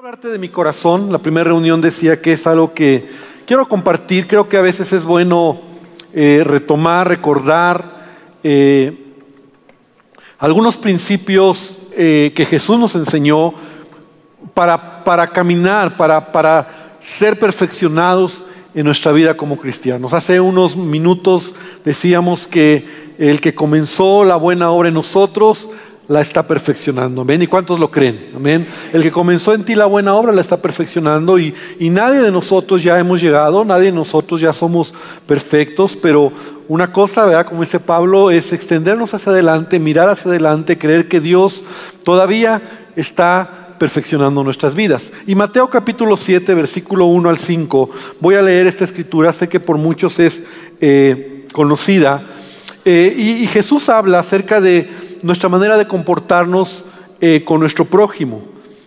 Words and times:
de 0.00 0.38
mi 0.38 0.48
corazón. 0.48 1.12
La 1.12 1.18
primera 1.18 1.44
reunión 1.44 1.82
decía 1.82 2.22
que 2.22 2.32
es 2.32 2.46
algo 2.46 2.72
que 2.72 3.06
quiero 3.44 3.68
compartir. 3.68 4.26
Creo 4.26 4.48
que 4.48 4.56
a 4.56 4.62
veces 4.62 4.94
es 4.94 5.04
bueno 5.04 5.60
eh, 6.14 6.42
retomar, 6.42 7.06
recordar 7.06 8.06
eh, 8.42 8.96
algunos 10.38 10.78
principios 10.78 11.76
eh, 11.92 12.32
que 12.34 12.46
Jesús 12.46 12.78
nos 12.78 12.94
enseñó 12.94 13.52
para, 14.54 15.04
para 15.04 15.26
caminar, 15.26 15.98
para, 15.98 16.32
para 16.32 16.96
ser 17.02 17.38
perfeccionados 17.38 18.42
en 18.74 18.86
nuestra 18.86 19.12
vida 19.12 19.36
como 19.36 19.58
cristianos. 19.58 20.14
Hace 20.14 20.40
unos 20.40 20.78
minutos 20.78 21.54
decíamos 21.84 22.46
que 22.46 23.10
el 23.18 23.42
que 23.42 23.54
comenzó 23.54 24.24
la 24.24 24.36
buena 24.36 24.70
obra 24.70 24.88
en 24.88 24.94
nosotros, 24.94 25.68
la 26.10 26.20
está 26.20 26.42
perfeccionando. 26.42 27.22
Amén. 27.22 27.40
¿Y 27.40 27.46
cuántos 27.46 27.78
lo 27.78 27.88
creen? 27.88 28.30
Amén. 28.34 28.66
El 28.92 29.00
que 29.00 29.12
comenzó 29.12 29.54
en 29.54 29.62
ti 29.62 29.76
la 29.76 29.86
buena 29.86 30.12
obra 30.14 30.32
la 30.32 30.40
está 30.40 30.56
perfeccionando 30.56 31.38
y, 31.38 31.54
y 31.78 31.88
nadie 31.88 32.18
de 32.20 32.32
nosotros 32.32 32.82
ya 32.82 32.98
hemos 32.98 33.20
llegado, 33.20 33.64
nadie 33.64 33.86
de 33.86 33.92
nosotros 33.92 34.40
ya 34.40 34.52
somos 34.52 34.92
perfectos, 35.24 35.96
pero 35.96 36.32
una 36.66 36.90
cosa, 36.90 37.26
¿verdad? 37.26 37.46
Como 37.46 37.60
dice 37.60 37.78
Pablo, 37.78 38.32
es 38.32 38.52
extendernos 38.52 39.14
hacia 39.14 39.30
adelante, 39.30 39.78
mirar 39.78 40.08
hacia 40.08 40.32
adelante, 40.32 40.78
creer 40.78 41.06
que 41.06 41.20
Dios 41.20 41.62
todavía 42.02 42.60
está 42.96 43.76
perfeccionando 43.78 44.42
nuestras 44.42 44.74
vidas. 44.74 45.12
Y 45.28 45.36
Mateo 45.36 45.70
capítulo 45.70 46.16
7, 46.16 46.54
versículo 46.54 47.04
1 47.04 47.30
al 47.30 47.38
5, 47.38 47.88
voy 48.18 48.34
a 48.34 48.42
leer 48.42 48.66
esta 48.66 48.82
escritura, 48.82 49.32
sé 49.32 49.48
que 49.48 49.60
por 49.60 49.78
muchos 49.78 50.18
es 50.18 50.42
eh, 50.80 51.46
conocida, 51.52 52.24
eh, 52.84 53.14
y, 53.16 53.44
y 53.44 53.46
Jesús 53.46 53.88
habla 53.88 54.18
acerca 54.18 54.60
de 54.60 55.09
nuestra 55.22 55.48
manera 55.48 55.76
de 55.76 55.86
comportarnos 55.86 56.84
eh, 57.20 57.42
con 57.44 57.60
nuestro 57.60 57.84
prójimo, 57.84 58.42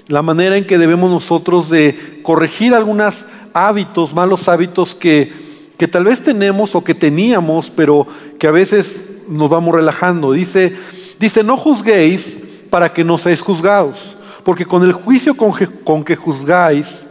la 0.08 0.22
manera 0.22 0.58
en 0.58 0.66
que 0.66 0.78
debemos 0.78 1.10
nosotros 1.10 1.70
de 1.70 2.20
corregir 2.24 2.74
algunos 2.74 3.26
hábitos, 3.54 4.14
malos 4.14 4.48
hábitos 4.50 4.96
que, 4.96 5.32
que 5.78 5.88
tal 5.88 6.06
vez 6.06 6.22
tenemos 6.22 6.76
o 6.76 6.84
que 6.84 6.96
teníamos, 6.96 7.70
pero 7.70 8.08
que 8.40 8.48
a 8.48 8.52
veces 8.52 9.00
nos 9.28 9.50
vamos 9.50 9.76
relajando. 9.76 10.32
Dice, 10.32 10.76
dice, 11.20 11.44
no 11.44 11.58
juzguéis 11.58 12.38
para 12.70 12.92
que 12.92 13.04
no 13.04 13.18
seáis 13.18 13.42
juzgados, 13.42 14.18
porque 14.44 14.66
con 14.66 14.84
el 14.84 14.94
juicio 14.94 15.36
con, 15.36 15.54
con 15.84 16.04
que 16.04 16.16
juzgáis, 16.16 17.04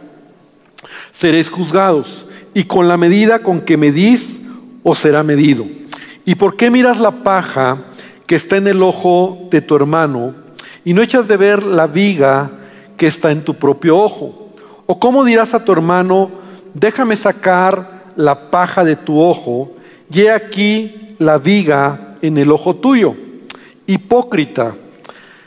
seréis 1.13 1.49
juzgados, 1.49 2.27
y 2.55 2.65
con 2.65 2.89
la 2.89 2.97
medida 2.97 3.39
con 3.39 3.61
que 3.61 3.77
medís, 3.77 4.41
os 4.83 4.99
será 4.99 5.23
medido. 5.23 5.65
¿Y 6.25 6.35
por 6.35 6.57
qué 6.57 6.71
miras 6.71 7.01
la 7.01 7.11
paja? 7.11 7.79
Que 8.33 8.37
está 8.37 8.57
en 8.57 8.67
el 8.67 8.83
ojo 8.83 9.47
de 9.51 9.61
tu 9.61 9.77
hermano 9.77 10.35
y 10.87 10.95
no 10.95 11.03
echas 11.03 11.29
de 11.29 11.37
ver 11.37 11.63
la 11.65 11.87
viga 11.87 12.51
que 12.97 13.07
está 13.07 13.31
en 13.31 13.45
tu 13.45 13.53
propio 13.53 13.99
ojo? 13.99 14.49
¿O 14.87 14.99
cómo 14.99 15.23
dirás 15.23 15.53
a 15.53 15.63
tu 15.63 15.71
hermano, 15.71 16.31
déjame 16.73 17.15
sacar 17.17 18.05
la 18.17 18.51
paja 18.51 18.85
de 18.85 18.97
tu 18.97 19.21
ojo 19.21 19.73
y 20.11 20.23
he 20.23 20.31
aquí 20.31 21.15
la 21.19 21.37
viga 21.37 22.17
en 22.23 22.39
el 22.39 22.51
ojo 22.51 22.75
tuyo? 22.75 23.15
Hipócrita, 23.87 24.77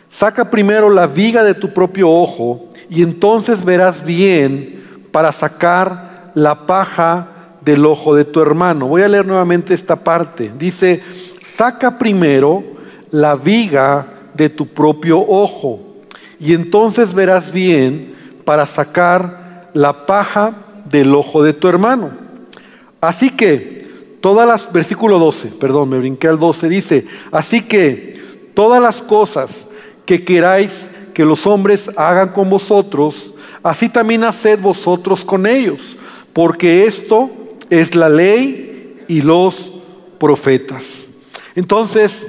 saca 0.07 0.51
primero 0.51 0.87
la 0.91 1.07
viga 1.07 1.43
de 1.43 1.55
tu 1.55 1.73
propio 1.73 2.07
ojo 2.07 2.69
y 2.87 3.01
entonces 3.01 3.65
verás 3.65 4.05
bien 4.05 4.83
para 5.11 5.31
sacar 5.31 6.29
la 6.35 6.67
paja 6.67 7.29
del 7.61 7.83
ojo 7.83 8.13
de 8.13 8.25
tu 8.25 8.43
hermano. 8.43 8.85
Voy 8.85 9.01
a 9.01 9.09
leer 9.09 9.25
nuevamente 9.25 9.73
esta 9.73 9.95
parte. 9.95 10.51
Dice, 10.55 11.01
saca 11.43 11.97
primero 11.97 12.74
la 13.15 13.37
viga 13.37 14.07
de 14.33 14.49
tu 14.49 14.67
propio 14.67 15.19
ojo, 15.19 15.79
y 16.37 16.53
entonces 16.53 17.13
verás 17.13 17.49
bien 17.53 18.13
para 18.43 18.65
sacar 18.65 19.69
la 19.73 20.05
paja 20.05 20.53
del 20.89 21.15
ojo 21.15 21.41
de 21.41 21.53
tu 21.53 21.69
hermano. 21.69 22.11
Así 22.99 23.29
que 23.29 24.17
todas 24.19 24.45
las, 24.45 24.73
versículo 24.73 25.17
12, 25.17 25.47
perdón, 25.59 25.89
me 25.89 25.97
brinqué 25.97 26.27
al 26.27 26.37
12, 26.37 26.67
dice, 26.67 27.05
así 27.31 27.61
que 27.61 28.21
todas 28.53 28.81
las 28.81 29.01
cosas 29.01 29.65
que 30.05 30.25
queráis 30.25 30.87
que 31.13 31.23
los 31.23 31.47
hombres 31.47 31.89
hagan 31.95 32.29
con 32.33 32.49
vosotros, 32.49 33.33
así 33.63 33.87
también 33.87 34.25
haced 34.25 34.59
vosotros 34.59 35.23
con 35.23 35.47
ellos, 35.47 35.95
porque 36.33 36.85
esto 36.85 37.29
es 37.69 37.95
la 37.95 38.09
ley 38.09 39.05
y 39.07 39.21
los 39.21 39.71
profetas. 40.19 41.05
Entonces, 41.55 42.27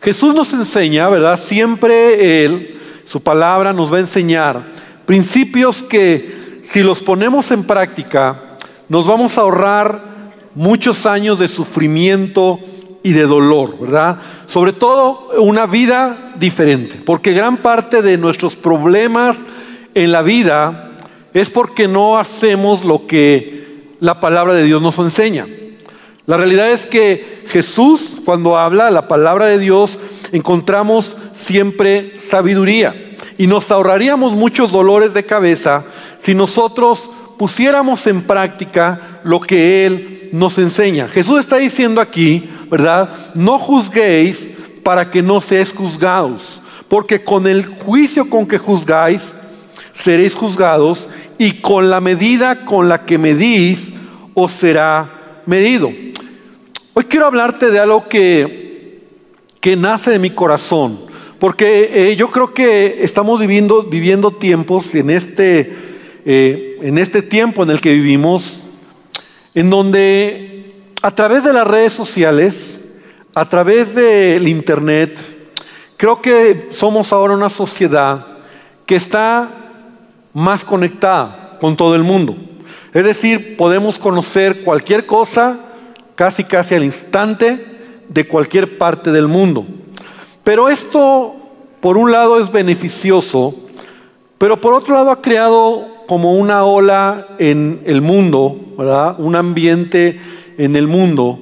Jesús 0.00 0.34
nos 0.34 0.52
enseña, 0.52 1.08
¿verdad? 1.08 1.38
Siempre 1.38 2.44
Él, 2.44 2.78
su 3.06 3.20
palabra 3.22 3.72
nos 3.72 3.92
va 3.92 3.96
a 3.96 4.00
enseñar 4.00 4.62
principios 5.06 5.82
que 5.82 6.60
si 6.64 6.82
los 6.82 7.00
ponemos 7.00 7.50
en 7.52 7.64
práctica, 7.64 8.58
nos 8.88 9.06
vamos 9.06 9.38
a 9.38 9.42
ahorrar 9.42 10.02
muchos 10.54 11.06
años 11.06 11.38
de 11.38 11.48
sufrimiento 11.48 12.58
y 13.02 13.12
de 13.12 13.24
dolor, 13.24 13.78
¿verdad? 13.78 14.18
Sobre 14.46 14.72
todo 14.72 15.30
una 15.38 15.66
vida 15.66 16.34
diferente, 16.38 17.00
porque 17.04 17.32
gran 17.32 17.58
parte 17.58 18.02
de 18.02 18.18
nuestros 18.18 18.56
problemas 18.56 19.36
en 19.94 20.10
la 20.10 20.22
vida 20.22 20.90
es 21.32 21.50
porque 21.50 21.86
no 21.86 22.18
hacemos 22.18 22.84
lo 22.84 23.06
que 23.06 23.92
la 24.00 24.18
palabra 24.18 24.54
de 24.54 24.64
Dios 24.64 24.82
nos 24.82 24.98
enseña. 24.98 25.46
La 26.26 26.36
realidad 26.36 26.70
es 26.70 26.86
que 26.86 27.35
Jesús, 27.48 28.20
cuando 28.24 28.56
habla 28.56 28.90
la 28.90 29.08
palabra 29.08 29.46
de 29.46 29.58
Dios, 29.58 29.98
encontramos 30.32 31.16
siempre 31.34 32.18
sabiduría. 32.18 33.14
Y 33.38 33.46
nos 33.46 33.70
ahorraríamos 33.70 34.32
muchos 34.32 34.72
dolores 34.72 35.14
de 35.14 35.24
cabeza 35.24 35.84
si 36.18 36.34
nosotros 36.34 37.10
pusiéramos 37.38 38.06
en 38.06 38.22
práctica 38.22 39.20
lo 39.24 39.40
que 39.40 39.86
Él 39.86 40.30
nos 40.32 40.58
enseña. 40.58 41.08
Jesús 41.08 41.40
está 41.40 41.56
diciendo 41.56 42.00
aquí, 42.00 42.48
¿verdad? 42.70 43.10
No 43.34 43.58
juzguéis 43.58 44.48
para 44.82 45.10
que 45.10 45.22
no 45.22 45.40
seáis 45.40 45.72
juzgados, 45.72 46.60
porque 46.88 47.22
con 47.22 47.46
el 47.46 47.66
juicio 47.66 48.28
con 48.30 48.46
que 48.46 48.58
juzgáis, 48.58 49.22
seréis 49.92 50.34
juzgados, 50.34 51.08
y 51.38 51.52
con 51.60 51.90
la 51.90 52.00
medida 52.00 52.64
con 52.64 52.88
la 52.88 53.04
que 53.04 53.18
medís, 53.18 53.92
os 54.34 54.52
será 54.52 55.42
medido. 55.46 55.90
Hoy 56.98 57.04
quiero 57.04 57.26
hablarte 57.26 57.70
de 57.70 57.78
algo 57.78 58.08
que, 58.08 59.02
que 59.60 59.76
nace 59.76 60.12
de 60.12 60.18
mi 60.18 60.30
corazón, 60.30 60.98
porque 61.38 61.90
eh, 61.92 62.16
yo 62.16 62.30
creo 62.30 62.54
que 62.54 63.04
estamos 63.04 63.38
viviendo, 63.38 63.82
viviendo 63.82 64.30
tiempos 64.30 64.94
en 64.94 65.10
este, 65.10 65.76
eh, 66.24 66.78
en 66.80 66.96
este 66.96 67.20
tiempo 67.20 67.62
en 67.62 67.68
el 67.68 67.82
que 67.82 67.92
vivimos, 67.92 68.62
en 69.54 69.68
donde 69.68 70.72
a 71.02 71.10
través 71.10 71.44
de 71.44 71.52
las 71.52 71.66
redes 71.66 71.92
sociales, 71.92 72.82
a 73.34 73.46
través 73.46 73.94
del 73.94 74.48
Internet, 74.48 75.18
creo 75.98 76.22
que 76.22 76.70
somos 76.70 77.12
ahora 77.12 77.34
una 77.34 77.50
sociedad 77.50 78.24
que 78.86 78.96
está 78.96 79.50
más 80.32 80.64
conectada 80.64 81.58
con 81.60 81.76
todo 81.76 81.94
el 81.94 82.04
mundo. 82.04 82.38
Es 82.94 83.04
decir, 83.04 83.58
podemos 83.58 83.98
conocer 83.98 84.62
cualquier 84.64 85.04
cosa 85.04 85.60
casi 86.16 86.42
casi 86.42 86.74
al 86.74 86.82
instante 86.82 87.64
de 88.08 88.26
cualquier 88.26 88.78
parte 88.78 89.12
del 89.12 89.28
mundo. 89.28 89.64
Pero 90.42 90.68
esto, 90.68 91.36
por 91.80 91.96
un 91.96 92.10
lado, 92.10 92.40
es 92.40 92.50
beneficioso, 92.50 93.54
pero 94.38 94.60
por 94.60 94.74
otro 94.74 94.94
lado 94.94 95.12
ha 95.12 95.22
creado 95.22 95.86
como 96.08 96.34
una 96.34 96.64
ola 96.64 97.28
en 97.38 97.82
el 97.84 98.00
mundo, 98.00 98.58
¿verdad? 98.76 99.16
Un 99.18 99.36
ambiente 99.36 100.20
en 100.58 100.74
el 100.74 100.88
mundo, 100.88 101.38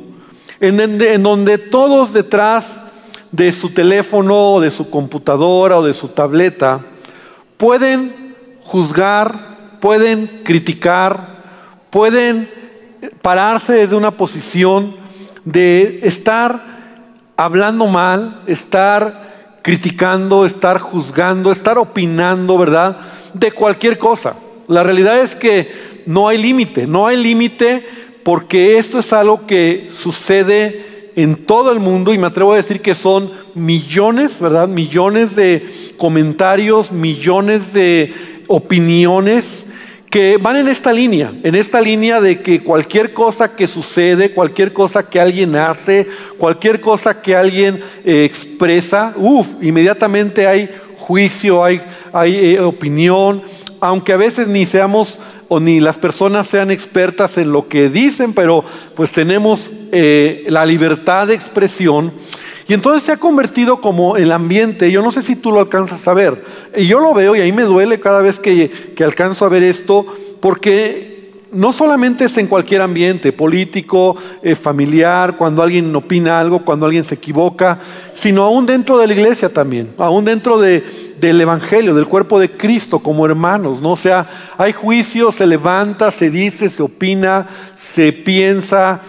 en, 0.61 0.81
en 0.81 1.23
donde 1.23 1.59
todos 1.59 2.13
detrás 2.13 2.81
de 3.31 3.53
su 3.53 3.71
teléfono, 3.71 4.55
o 4.55 4.61
de 4.61 4.71
su 4.71 4.91
computadora 4.91 5.79
o 5.79 5.85
de 5.85 5.93
su 5.93 6.09
tableta 6.09 6.81
pueden 7.57 8.35
juzgar, 8.63 9.79
pueden 9.81 10.43
criticar, 10.45 11.43
pueden 11.91 12.49
pararse 13.23 13.73
desde 13.73 13.97
una 13.97 14.13
posición 14.13 14.97
de 15.45 16.01
estar 16.03 16.63
hablando 17.37 17.87
mal, 17.87 18.43
estar 18.47 19.57
criticando, 19.63 20.45
estar 20.45 20.79
juzgando, 20.79 21.51
estar 21.51 21.79
opinando, 21.79 22.59
¿verdad? 22.59 22.99
De 23.33 23.51
cualquier 23.53 23.99
cosa. 23.99 24.35
La 24.69 24.83
realidad 24.83 25.21
es 25.21 25.35
que 25.35 26.03
no 26.07 26.29
hay 26.29 26.39
límite, 26.39 26.87
no 26.87 27.07
hay 27.07 27.17
límite 27.17 27.85
porque 28.23 28.79
esto 28.79 28.99
es 28.99 29.13
algo 29.13 29.47
que 29.47 29.91
sucede 29.97 31.13
en 31.17 31.37
todo 31.47 31.71
el 31.71 31.79
mundo 31.79 32.13
y 32.13 32.19
me 32.19 32.27
atrevo 32.27 32.53
a 32.53 32.57
decir 32.57 32.81
que 32.81 32.95
son 32.95 33.31
millones, 33.55 34.41
¿verdad? 34.41 34.69
Millones 34.69 35.37
de 35.37 35.67
comentarios, 35.97 36.91
millones 36.91 37.73
de 37.73 38.13
opiniones 38.49 39.64
que 40.15 40.37
van 40.37 40.55
en 40.55 40.69
esta 40.69 40.93
línea, 40.93 41.33
en 41.43 41.57
esta 41.57 41.81
línea 41.81 42.21
de 42.21 42.41
que 42.41 42.61
cualquier 42.61 43.13
cosa 43.13 43.57
que 43.57 43.67
sucede, 43.67 44.31
cualquier 44.31 44.73
cosa 44.73 45.09
que 45.09 45.19
alguien 45.19 45.57
hace, 45.57 46.07
cualquier 46.39 46.81
cosa 46.81 47.21
que 47.21 47.35
alguien 47.35 47.81
eh, 48.05 48.23
expresa, 48.23 49.13
uff, 49.17 49.61
inmediatamente 49.61 50.47
hay 50.47 50.71
juicio, 50.99 51.65
hay, 51.65 51.83
hay 52.13 52.55
eh, 52.55 52.61
opinión, 52.61 53.43
aunque 53.81 54.13
a 54.13 54.17
veces 54.17 54.47
ni 54.47 54.67
seamos 54.67 55.19
o 55.49 55.59
ni 55.59 55.81
las 55.81 55.99
personas 55.99 56.47
sean 56.47 56.71
expertas 56.71 57.37
en 57.37 57.51
lo 57.51 57.67
que 57.67 57.89
dicen, 57.89 58.35
pero 58.35 58.65
pues 58.95 59.11
tenemos 59.11 59.73
eh, 59.91 60.45
la 60.47 60.65
libertad 60.65 61.27
de 61.27 61.35
expresión. 61.35 62.13
Y 62.67 62.75
entonces 62.75 63.03
se 63.03 63.13
ha 63.13 63.17
convertido 63.17 63.81
como 63.81 64.17
el 64.17 64.33
ambiente, 64.33 64.91
yo 64.91 65.03
no 65.03 65.13
sé 65.13 65.23
si 65.23 65.37
tú 65.37 65.53
lo 65.53 65.61
alcanzas 65.61 66.07
a 66.09 66.15
ver, 66.15 66.43
y 66.77 66.87
yo 66.87 66.99
lo 66.99 67.13
veo 67.13 67.37
y 67.37 67.41
ahí 67.41 67.53
me 67.53 67.63
duele 67.63 68.01
cada 68.01 68.21
vez 68.21 68.39
que, 68.39 68.71
que 68.97 69.05
alcanzo 69.05 69.45
a 69.45 69.51
ver 69.51 69.63
esto, 69.63 70.07
porque 70.41 71.15
no 71.55 71.73
solamente 71.73 72.25
es 72.25 72.37
en 72.37 72.49
cualquier 72.49 72.83
ambiente, 72.83 73.33
político, 73.33 74.17
eh, 74.43 74.55
familiar, 74.55 75.37
cuando 75.37 75.63
alguien 75.63 75.95
opina 75.95 76.41
algo, 76.41 76.65
cuando 76.65 76.87
alguien 76.87 77.05
se 77.05 77.15
equivoca, 77.15 77.79
sino 78.13 78.43
aún 78.43 78.67
dentro 78.67 78.99
de 78.99 79.07
la 79.07 79.15
iglesia 79.15 79.49
también, 79.49 79.91
aún 79.99 80.25
dentro 80.25 80.59
del 80.59 81.41
Evangelio, 81.41 81.95
del 81.95 82.07
cuerpo 82.07 82.39
de 82.39 82.51
Cristo 82.51 82.99
como 82.99 83.25
hermanos, 83.25 83.81
¿no? 83.81 83.93
O 83.93 83.97
sea, 83.97 84.27
hay 84.59 84.73
juicio, 84.73 85.31
se 85.33 85.47
levanta, 85.47 86.11
se 86.11 86.29
dice, 86.29 86.69
se 86.69 86.83
opina, 86.83 87.47
se 87.77 88.13
piensa, 88.13 89.01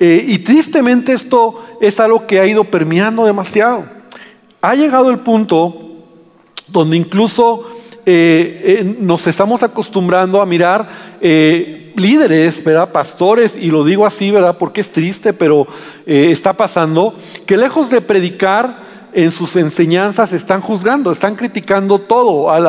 eh, 0.00 0.24
y 0.26 0.38
tristemente 0.38 1.12
esto 1.12 1.64
es 1.80 1.98
algo 2.00 2.26
que 2.26 2.40
ha 2.40 2.46
ido 2.46 2.64
permeando 2.64 3.24
demasiado. 3.24 3.84
Ha 4.60 4.74
llegado 4.74 5.10
el 5.10 5.20
punto 5.20 5.76
donde 6.66 6.96
incluso 6.96 7.66
eh, 8.04 8.96
nos 9.00 9.26
estamos 9.26 9.62
acostumbrando 9.62 10.40
a 10.40 10.46
mirar 10.46 10.88
líderes, 11.98 12.62
¿verdad? 12.64 12.90
pastores, 12.90 13.54
y 13.56 13.70
lo 13.70 13.84
digo 13.84 14.06
así, 14.06 14.30
¿verdad? 14.30 14.56
porque 14.56 14.80
es 14.80 14.90
triste, 14.90 15.32
pero 15.32 15.66
eh, 16.06 16.28
está 16.30 16.54
pasando, 16.54 17.14
que 17.44 17.56
lejos 17.56 17.90
de 17.90 18.00
predicar 18.00 18.87
en 19.12 19.30
sus 19.30 19.56
enseñanzas 19.56 20.32
están 20.32 20.60
juzgando, 20.60 21.10
están 21.10 21.34
criticando 21.34 21.98
todo, 21.98 22.50
a 22.50 22.60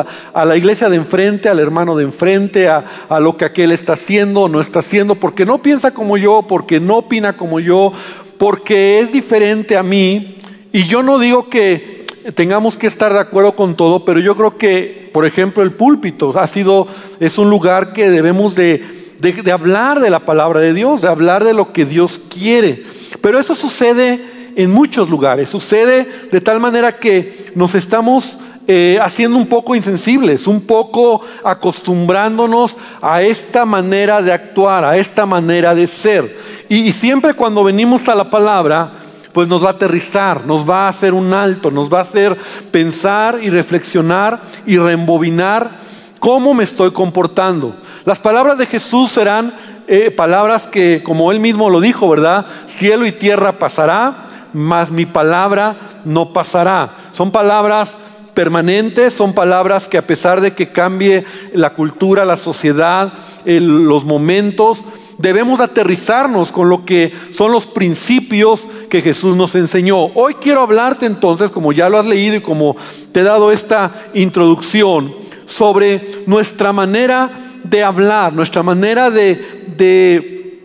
la, 0.44 0.56
iglesia 0.56 0.88
de 0.88 0.96
enfrente, 0.96 1.48
al 1.48 1.58
hermano 1.58 1.96
de 1.96 2.04
enfrente, 2.04 2.68
a, 2.68 2.84
lo 3.20 3.36
que 3.36 3.44
aquel 3.44 3.72
está 3.72 3.94
haciendo 3.94 4.42
o 4.42 4.48
no 4.48 4.60
está 4.60 4.78
haciendo, 4.78 5.14
porque 5.14 5.46
no 5.46 5.62
piensa 5.62 5.92
como 5.92 6.16
yo, 6.16 6.44
porque 6.48 6.80
no 6.80 6.98
opina 6.98 7.36
como 7.36 7.60
yo, 7.60 7.92
porque 8.38 9.00
es 9.00 9.12
diferente 9.12 9.76
a 9.76 9.82
mí. 9.82 10.38
Y 10.72 10.86
yo 10.86 11.02
no 11.02 11.18
digo 11.18 11.48
que 11.48 12.06
tengamos 12.34 12.76
que 12.76 12.86
estar 12.86 13.12
de 13.12 13.20
acuerdo 13.20 13.56
con 13.56 13.76
todo, 13.76 14.04
pero 14.04 14.20
yo 14.20 14.36
creo 14.36 14.56
que, 14.56 15.10
por 15.12 15.26
ejemplo, 15.26 15.62
el 15.62 15.72
púlpito 15.72 16.38
ha 16.38 16.46
sido, 16.46 16.86
es 17.18 17.38
un 17.38 17.50
lugar 17.50 17.92
que 17.92 18.10
debemos 18.10 18.54
de 18.54 19.00
de, 19.20 19.52
hablar 19.52 20.00
de 20.00 20.10
la 20.10 20.20
palabra 20.20 20.60
de 20.60 20.72
Dios, 20.72 21.02
de 21.02 21.08
hablar 21.08 21.44
de 21.44 21.54
lo 21.54 21.72
que 21.72 21.84
Dios 21.84 22.20
quiere. 22.30 22.84
Pero 23.20 23.38
eso 23.38 23.54
sucede 23.54 24.20
en 24.56 24.70
muchos 24.70 25.08
lugares, 25.10 25.48
sucede 25.48 26.06
de 26.30 26.40
tal 26.40 26.60
manera 26.60 26.96
que 26.96 27.52
nos 27.54 27.74
estamos 27.74 28.38
eh, 28.68 28.98
haciendo 29.02 29.36
un 29.36 29.46
poco 29.46 29.74
insensibles, 29.74 30.46
un 30.46 30.60
poco 30.60 31.22
acostumbrándonos 31.42 32.76
a 33.02 33.22
esta 33.22 33.64
manera 33.64 34.22
de 34.22 34.32
actuar, 34.32 34.84
a 34.84 34.96
esta 34.96 35.26
manera 35.26 35.74
de 35.74 35.86
ser. 35.86 36.38
y, 36.68 36.92
siempre 36.92 37.34
cuando 37.34 37.64
venimos 37.64 38.08
a 38.08 38.14
la 38.14 38.30
palabra, 38.30 38.92
pues 39.32 39.48
nos 39.48 39.64
va 39.64 39.68
a 39.68 39.72
aterrizar, 39.72 40.44
nos 40.44 40.68
va 40.68 40.86
a 40.86 40.88
hacer 40.88 41.14
un 41.14 41.32
alto, 41.32 41.70
nos 41.70 41.92
va 41.92 41.98
a 41.98 42.02
hacer 42.02 42.36
pensar 42.70 43.38
y 43.42 43.50
reflexionar 43.50 44.40
y 44.66 44.76
reembobinar 44.76 45.70
cómo 46.18 46.54
me 46.54 46.64
estoy 46.64 46.90
comportando. 46.90 47.74
Las 48.04 48.18
palabras 48.18 48.58
de 48.58 48.66
Jesús 48.66 49.10
serán 49.10 49.54
eh, 49.88 50.10
palabras 50.10 50.66
que, 50.66 51.02
como 51.02 51.32
él 51.32 51.40
mismo 51.40 51.70
lo 51.70 51.80
dijo, 51.80 52.08
¿verdad? 52.08 52.46
Cielo 52.68 53.06
y 53.06 53.12
tierra 53.12 53.58
pasará, 53.58 54.28
mas 54.52 54.90
mi 54.90 55.06
palabra 55.06 56.02
no 56.04 56.32
pasará. 56.32 56.96
Son 57.12 57.30
palabras 57.30 57.96
permanentes, 58.34 59.12
son 59.14 59.32
palabras 59.32 59.88
que 59.88 59.98
a 59.98 60.06
pesar 60.06 60.40
de 60.40 60.54
que 60.54 60.72
cambie 60.72 61.24
la 61.52 61.74
cultura, 61.74 62.24
la 62.24 62.36
sociedad, 62.36 63.12
los 63.44 64.04
momentos, 64.04 64.82
debemos 65.18 65.60
aterrizarnos 65.60 66.50
con 66.50 66.68
lo 66.68 66.84
que 66.84 67.12
son 67.30 67.52
los 67.52 67.66
principios 67.66 68.66
que 68.88 69.02
Jesús 69.02 69.36
nos 69.36 69.54
enseñó. 69.54 70.06
Hoy 70.14 70.34
quiero 70.34 70.62
hablarte 70.62 71.06
entonces, 71.06 71.50
como 71.50 71.72
ya 71.72 71.88
lo 71.88 71.98
has 71.98 72.06
leído 72.06 72.36
y 72.36 72.40
como 72.40 72.76
te 73.12 73.20
he 73.20 73.24
dado 73.24 73.52
esta 73.52 73.92
introducción, 74.14 75.14
sobre 75.50 76.24
nuestra 76.26 76.72
manera 76.72 77.30
de 77.64 77.82
hablar, 77.82 78.32
nuestra 78.32 78.62
manera 78.62 79.10
de, 79.10 80.64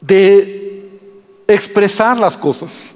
de, 0.00 0.59
expresar 1.54 2.18
las 2.18 2.36
cosas. 2.36 2.94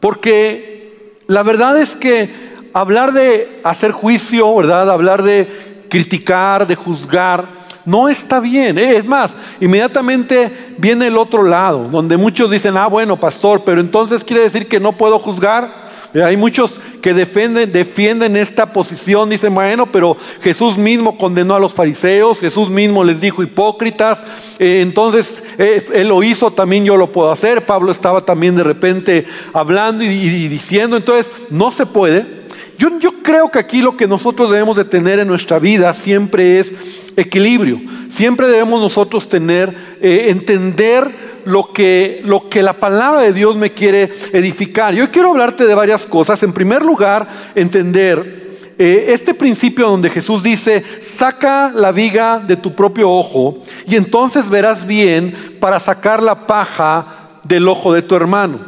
Porque 0.00 1.14
la 1.26 1.42
verdad 1.42 1.78
es 1.80 1.94
que 1.94 2.48
hablar 2.72 3.12
de 3.12 3.60
hacer 3.64 3.92
juicio, 3.92 4.54
¿verdad? 4.54 4.90
Hablar 4.90 5.22
de 5.22 5.86
criticar, 5.88 6.66
de 6.66 6.74
juzgar, 6.74 7.58
no 7.84 8.08
está 8.08 8.38
bien. 8.38 8.78
¿eh? 8.78 8.96
Es 8.96 9.04
más, 9.04 9.34
inmediatamente 9.60 10.74
viene 10.76 11.06
el 11.06 11.16
otro 11.16 11.42
lado, 11.42 11.88
donde 11.90 12.16
muchos 12.16 12.50
dicen, 12.50 12.76
ah, 12.76 12.86
bueno, 12.86 13.18
pastor, 13.18 13.62
pero 13.64 13.80
entonces 13.80 14.22
quiere 14.22 14.42
decir 14.42 14.68
que 14.68 14.78
no 14.78 14.92
puedo 14.92 15.18
juzgar. 15.18 15.87
Hay 16.14 16.36
muchos 16.36 16.80
que 17.02 17.12
defienden, 17.12 18.36
esta 18.36 18.72
posición, 18.72 19.28
dicen, 19.28 19.54
bueno, 19.54 19.92
pero 19.92 20.16
Jesús 20.42 20.78
mismo 20.78 21.18
condenó 21.18 21.54
a 21.54 21.60
los 21.60 21.74
fariseos, 21.74 22.40
Jesús 22.40 22.70
mismo 22.70 23.04
les 23.04 23.20
dijo 23.20 23.42
hipócritas, 23.42 24.22
eh, 24.58 24.80
entonces 24.82 25.42
eh, 25.58 25.86
Él 25.92 26.08
lo 26.08 26.22
hizo, 26.22 26.50
también 26.50 26.84
yo 26.84 26.96
lo 26.96 27.12
puedo 27.12 27.30
hacer, 27.30 27.66
Pablo 27.66 27.92
estaba 27.92 28.24
también 28.24 28.56
de 28.56 28.64
repente 28.64 29.26
hablando 29.52 30.02
y, 30.02 30.48
diciendo, 30.48 30.96
entonces 30.96 31.30
no 31.50 31.72
se 31.72 31.86
puede. 31.86 32.38
Yo, 32.78 32.90
creo 33.22 33.50
que 33.50 33.58
aquí 33.58 33.82
lo 33.82 33.96
que 33.96 34.06
nosotros 34.06 34.50
debemos 34.50 34.76
de 34.76 34.84
tener 34.84 35.18
en 35.18 35.26
nuestra 35.26 35.58
vida 35.58 35.92
siempre 35.92 36.60
es 36.60 36.72
equilibrio. 37.18 37.80
Siempre 38.08 38.46
debemos 38.46 38.80
nosotros 38.80 39.28
tener, 39.28 39.74
entender 40.00 41.10
lo 41.44 41.72
que, 41.72 42.20
lo 42.24 42.48
que 42.48 42.62
la 42.62 42.74
palabra 42.74 43.22
de 43.22 43.32
Dios 43.32 43.56
me 43.56 43.72
quiere 43.72 44.10
edificar. 44.32 44.94
Yo 44.94 45.10
quiero 45.10 45.30
hablarte 45.30 45.66
de 45.66 45.74
varias 45.74 46.04
cosas. 46.04 46.42
En 46.42 46.52
primer 46.52 46.82
lugar, 46.82 47.26
entender 47.54 48.48
eh, 48.78 49.06
este 49.08 49.34
principio 49.34 49.88
donde 49.88 50.08
Jesús 50.08 50.42
dice, 50.42 50.84
saca 51.00 51.72
la 51.74 51.90
viga 51.90 52.38
de 52.38 52.56
tu 52.56 52.74
propio 52.76 53.10
ojo 53.10 53.62
y 53.86 53.96
entonces 53.96 54.48
verás 54.48 54.86
bien 54.86 55.56
para 55.58 55.80
sacar 55.80 56.22
la 56.22 56.46
paja 56.46 57.40
del 57.42 57.66
ojo 57.66 57.92
de 57.92 58.02
tu 58.02 58.14
hermano. 58.14 58.60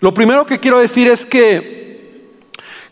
Lo 0.00 0.14
primero 0.14 0.46
que 0.46 0.60
quiero 0.60 0.78
decir 0.78 1.08
es 1.08 1.24
que 1.24 2.36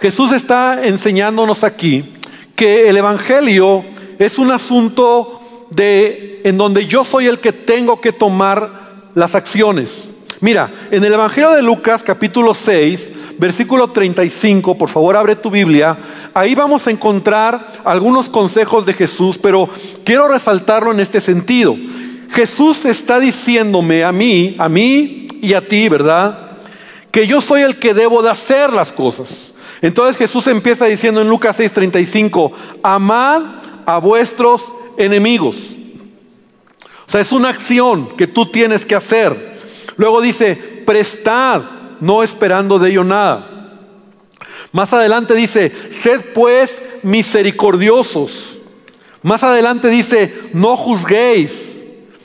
Jesús 0.00 0.32
está 0.32 0.84
enseñándonos 0.84 1.62
aquí 1.62 2.14
que 2.56 2.88
el 2.88 2.96
Evangelio 2.96 3.84
es 4.19 4.39
un 4.39 4.51
asunto 4.51 5.41
de 5.70 6.41
en 6.44 6.56
donde 6.56 6.87
yo 6.87 7.05
soy 7.05 7.27
el 7.27 7.39
que 7.39 7.53
tengo 7.53 8.01
que 8.01 8.13
tomar 8.13 8.87
las 9.15 9.35
acciones. 9.35 10.11
Mira, 10.41 10.70
en 10.91 11.03
el 11.03 11.13
Evangelio 11.15 11.53
de 11.53 11.63
Lucas 11.63 12.03
capítulo 12.03 12.55
6, 12.55 13.08
versículo 13.39 13.89
35, 13.91 14.77
por 14.77 14.89
favor 14.89 15.17
abre 15.17 15.37
tu 15.37 15.51
Biblia, 15.51 15.96
ahí 16.35 16.55
vamos 16.55 16.87
a 16.87 16.91
encontrar 16.91 17.67
algunos 17.85 18.29
consejos 18.29 18.85
de 18.87 18.93
Jesús, 18.93 19.39
pero 19.39 19.69
quiero 20.05 20.29
resaltarlo 20.29 20.93
en 20.93 21.01
este 21.01 21.20
sentido. 21.20 21.77
Jesús 22.31 22.85
está 22.85 23.19
diciéndome 23.19 24.05
a 24.05 24.13
mí, 24.13 24.55
a 24.58 24.69
mí 24.69 25.27
y 25.41 25.55
a 25.55 25.67
ti, 25.67 25.89
¿verdad? 25.89 26.58
Que 27.11 27.27
yo 27.27 27.41
soy 27.41 27.63
el 27.63 27.79
que 27.79 27.94
debo 27.94 28.23
de 28.23 28.31
hacer 28.31 28.73
las 28.73 28.93
cosas. 28.93 29.53
Entonces 29.81 30.17
Jesús 30.17 30.46
empieza 30.46 30.87
diciendo 30.87 31.20
en 31.20 31.29
Lucas 31.29 31.58
6:35, 31.58 32.53
amad 32.82 33.43
a 33.86 33.98
vuestros 33.98 34.72
enemigos. 34.98 35.56
O 37.06 37.10
sea, 37.10 37.20
es 37.20 37.32
una 37.32 37.50
acción 37.50 38.16
que 38.16 38.26
tú 38.26 38.46
tienes 38.46 38.84
que 38.84 38.96
hacer. 38.96 39.56
Luego 39.96 40.20
dice, 40.20 40.56
prestad, 40.84 41.62
no 42.00 42.22
esperando 42.22 42.78
de 42.78 42.90
ello 42.90 43.05
nada. 43.05 43.78
Más 44.72 44.93
adelante 44.93 45.34
dice, 45.34 45.72
sed 45.90 46.20
pues 46.34 46.81
misericordiosos. 47.02 48.56
Más 49.22 49.43
adelante 49.43 49.88
dice, 49.88 50.34
no 50.52 50.76
juzguéis, 50.76 51.76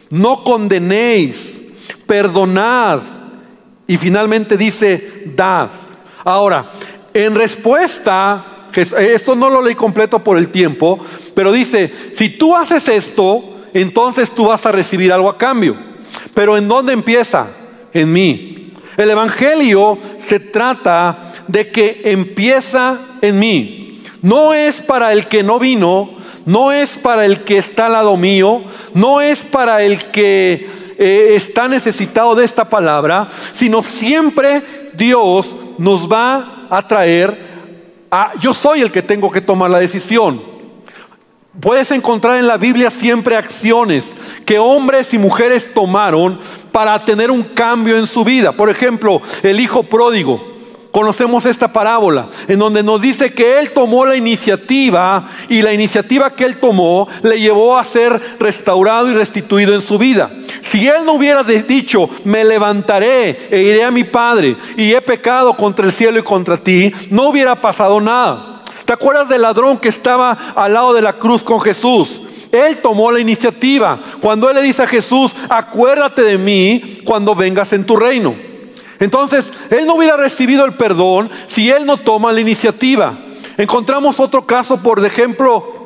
no 0.09 0.43
condenéis, 0.43 1.61
perdonad. 2.05 3.01
Y 3.87 3.97
finalmente 3.97 4.57
dice, 4.57 5.23
dad. 5.35 5.69
Ahora, 6.23 6.71
en 7.13 7.35
respuesta 7.35 8.51
esto 8.73 9.35
no 9.35 9.49
lo 9.49 9.61
leí 9.61 9.75
completo 9.75 10.19
por 10.19 10.37
el 10.37 10.49
tiempo, 10.49 10.99
pero 11.33 11.51
dice, 11.51 11.91
si 12.15 12.29
tú 12.29 12.55
haces 12.55 12.87
esto, 12.87 13.43
entonces 13.73 14.31
tú 14.31 14.47
vas 14.47 14.65
a 14.65 14.71
recibir 14.71 15.11
algo 15.11 15.29
a 15.29 15.37
cambio. 15.37 15.75
Pero 16.33 16.57
¿en 16.57 16.67
dónde 16.67 16.93
empieza? 16.93 17.47
En 17.93 18.11
mí. 18.11 18.73
El 18.97 19.09
Evangelio 19.09 19.97
se 20.19 20.39
trata 20.39 21.33
de 21.47 21.69
que 21.69 22.01
empieza 22.05 22.99
en 23.21 23.39
mí. 23.39 24.03
No 24.21 24.53
es 24.53 24.81
para 24.81 25.13
el 25.13 25.27
que 25.27 25.43
no 25.43 25.59
vino, 25.59 26.09
no 26.45 26.71
es 26.71 26.97
para 26.97 27.25
el 27.25 27.43
que 27.43 27.57
está 27.57 27.87
al 27.87 27.93
lado 27.93 28.17
mío, 28.17 28.61
no 28.93 29.21
es 29.21 29.39
para 29.39 29.83
el 29.83 29.97
que 30.05 30.69
eh, 30.97 31.33
está 31.35 31.67
necesitado 31.67 32.35
de 32.35 32.45
esta 32.45 32.69
palabra, 32.69 33.29
sino 33.53 33.81
siempre 33.81 34.91
Dios 34.93 35.55
nos 35.77 36.11
va 36.11 36.67
a 36.69 36.87
traer 36.87 37.51
ah, 38.11 38.33
yo 38.39 38.53
soy 38.53 38.81
el 38.81 38.91
que 38.91 39.01
tengo 39.01 39.31
que 39.31 39.41
tomar 39.41 39.71
la 39.71 39.79
decisión. 39.79 40.50
Puedes 41.59 41.91
encontrar 41.91 42.37
en 42.37 42.47
la 42.47 42.55
Biblia 42.55 42.89
siempre 42.89 43.35
acciones 43.35 44.13
que 44.45 44.57
hombres 44.57 45.13
y 45.13 45.17
mujeres 45.17 45.73
tomaron 45.73 46.39
para 46.71 47.03
tener 47.03 47.29
un 47.29 47.43
cambio 47.43 47.97
en 47.97 48.07
su 48.07 48.23
vida. 48.23 48.53
Por 48.53 48.69
ejemplo, 48.69 49.21
el 49.43 49.59
hijo 49.59 49.83
pródigo. 49.83 50.49
Conocemos 50.91 51.45
esta 51.45 51.71
parábola 51.71 52.27
en 52.49 52.59
donde 52.59 52.83
nos 52.83 53.01
dice 53.01 53.33
que 53.33 53.59
él 53.59 53.71
tomó 53.71 54.05
la 54.05 54.15
iniciativa 54.15 55.29
y 55.47 55.61
la 55.61 55.71
iniciativa 55.71 56.33
que 56.33 56.43
él 56.43 56.57
tomó 56.57 57.07
le 57.21 57.39
llevó 57.39 57.77
a 57.77 57.85
ser 57.85 58.37
restaurado 58.39 59.09
y 59.09 59.13
restituido 59.13 59.73
en 59.73 59.81
su 59.81 59.97
vida. 59.97 60.31
Si 60.63 60.87
él 60.87 61.05
no 61.05 61.13
hubiera 61.13 61.43
dicho, 61.43 62.09
me 62.25 62.43
levantaré 62.43 63.47
e 63.51 63.61
iré 63.61 63.83
a 63.83 63.91
mi 63.91 64.03
padre 64.03 64.55
y 64.75 64.93
he 64.93 65.01
pecado 65.01 65.55
contra 65.55 65.85
el 65.85 65.93
cielo 65.93 66.19
y 66.19 66.23
contra 66.23 66.57
ti, 66.57 66.93
no 67.09 67.29
hubiera 67.29 67.59
pasado 67.59 68.01
nada. 68.01 68.50
¿Te 68.91 68.95
acuerdas 68.95 69.29
del 69.29 69.43
ladrón 69.43 69.77
que 69.77 69.87
estaba 69.87 70.31
al 70.53 70.73
lado 70.73 70.93
de 70.93 71.01
la 71.01 71.13
cruz 71.13 71.41
con 71.43 71.61
Jesús? 71.61 72.21
Él 72.51 72.79
tomó 72.81 73.09
la 73.09 73.21
iniciativa. 73.21 73.97
Cuando 74.19 74.49
Él 74.49 74.57
le 74.57 74.61
dice 74.61 74.83
a 74.83 74.87
Jesús, 74.87 75.33
acuérdate 75.47 76.23
de 76.23 76.37
mí 76.37 76.99
cuando 77.05 77.33
vengas 77.33 77.71
en 77.71 77.85
tu 77.85 77.95
reino. 77.95 78.35
Entonces, 78.99 79.49
Él 79.69 79.85
no 79.85 79.95
hubiera 79.95 80.17
recibido 80.17 80.65
el 80.65 80.73
perdón 80.73 81.29
si 81.47 81.69
Él 81.69 81.85
no 81.85 81.99
toma 81.99 82.33
la 82.33 82.41
iniciativa. 82.41 83.17
Encontramos 83.55 84.19
otro 84.19 84.45
caso, 84.45 84.75
por 84.75 85.05
ejemplo, 85.05 85.80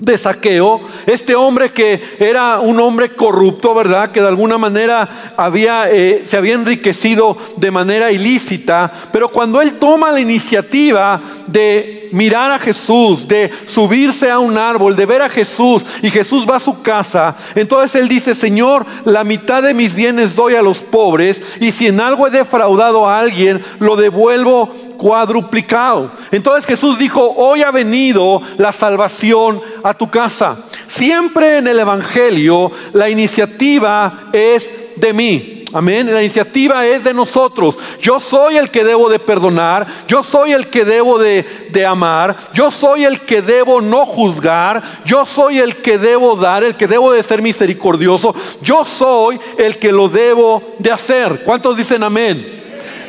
de 0.00 0.16
saqueo, 0.16 0.80
este 1.06 1.34
hombre 1.34 1.72
que 1.72 2.00
era 2.18 2.58
un 2.60 2.80
hombre 2.80 3.14
corrupto, 3.14 3.74
¿verdad? 3.74 4.10
Que 4.10 4.20
de 4.20 4.28
alguna 4.28 4.58
manera 4.58 5.34
había, 5.36 5.90
eh, 5.90 6.24
se 6.26 6.36
había 6.36 6.54
enriquecido 6.54 7.36
de 7.56 7.70
manera 7.70 8.10
ilícita, 8.10 8.90
pero 9.12 9.28
cuando 9.28 9.60
él 9.60 9.74
toma 9.74 10.10
la 10.10 10.20
iniciativa 10.20 11.20
de 11.46 12.08
mirar 12.12 12.50
a 12.50 12.58
Jesús, 12.58 13.28
de 13.28 13.50
subirse 13.66 14.30
a 14.30 14.38
un 14.38 14.56
árbol, 14.56 14.96
de 14.96 15.06
ver 15.06 15.22
a 15.22 15.28
Jesús 15.28 15.84
y 16.02 16.10
Jesús 16.10 16.46
va 16.48 16.56
a 16.56 16.60
su 16.60 16.80
casa, 16.82 17.36
entonces 17.54 18.00
él 18.00 18.08
dice, 18.08 18.34
Señor, 18.34 18.86
la 19.04 19.22
mitad 19.22 19.62
de 19.62 19.74
mis 19.74 19.94
bienes 19.94 20.34
doy 20.34 20.54
a 20.54 20.62
los 20.62 20.80
pobres 20.80 21.40
y 21.60 21.72
si 21.72 21.86
en 21.86 22.00
algo 22.00 22.26
he 22.26 22.30
defraudado 22.30 23.06
a 23.08 23.18
alguien, 23.18 23.60
lo 23.78 23.96
devuelvo 23.96 24.72
cuadruplicado. 25.00 26.10
Entonces 26.30 26.66
Jesús 26.66 26.98
dijo, 26.98 27.32
hoy 27.38 27.62
ha 27.62 27.70
venido 27.70 28.42
la 28.58 28.70
salvación 28.70 29.62
a 29.82 29.94
tu 29.94 30.10
casa. 30.10 30.58
Siempre 30.86 31.56
en 31.56 31.68
el 31.68 31.80
Evangelio 31.80 32.70
la 32.92 33.08
iniciativa 33.08 34.28
es 34.30 34.70
de 34.96 35.12
mí. 35.14 35.64
Amén. 35.72 36.12
La 36.12 36.20
iniciativa 36.20 36.84
es 36.84 37.02
de 37.02 37.14
nosotros. 37.14 37.76
Yo 38.02 38.20
soy 38.20 38.58
el 38.58 38.70
que 38.70 38.84
debo 38.84 39.08
de 39.08 39.18
perdonar. 39.18 39.86
Yo 40.06 40.22
soy 40.22 40.52
el 40.52 40.68
que 40.68 40.84
debo 40.84 41.18
de, 41.18 41.68
de, 41.70 41.86
amar. 41.86 42.36
Yo 42.52 42.70
soy 42.70 43.04
el 43.06 43.20
que 43.20 43.40
debo 43.40 43.80
no 43.80 44.04
juzgar. 44.04 44.82
Yo 45.06 45.24
soy 45.24 45.60
el 45.60 45.76
que 45.76 45.96
debo 45.96 46.36
dar, 46.36 46.62
el 46.62 46.76
que 46.76 46.88
debo 46.88 47.12
de 47.12 47.22
ser 47.22 47.40
misericordioso. 47.40 48.34
Yo 48.60 48.84
soy 48.84 49.40
el 49.56 49.78
que 49.78 49.92
lo 49.92 50.08
debo 50.08 50.62
de 50.78 50.92
hacer. 50.92 51.42
¿Cuántos 51.44 51.78
dicen 51.78 52.02
amén? 52.02 52.59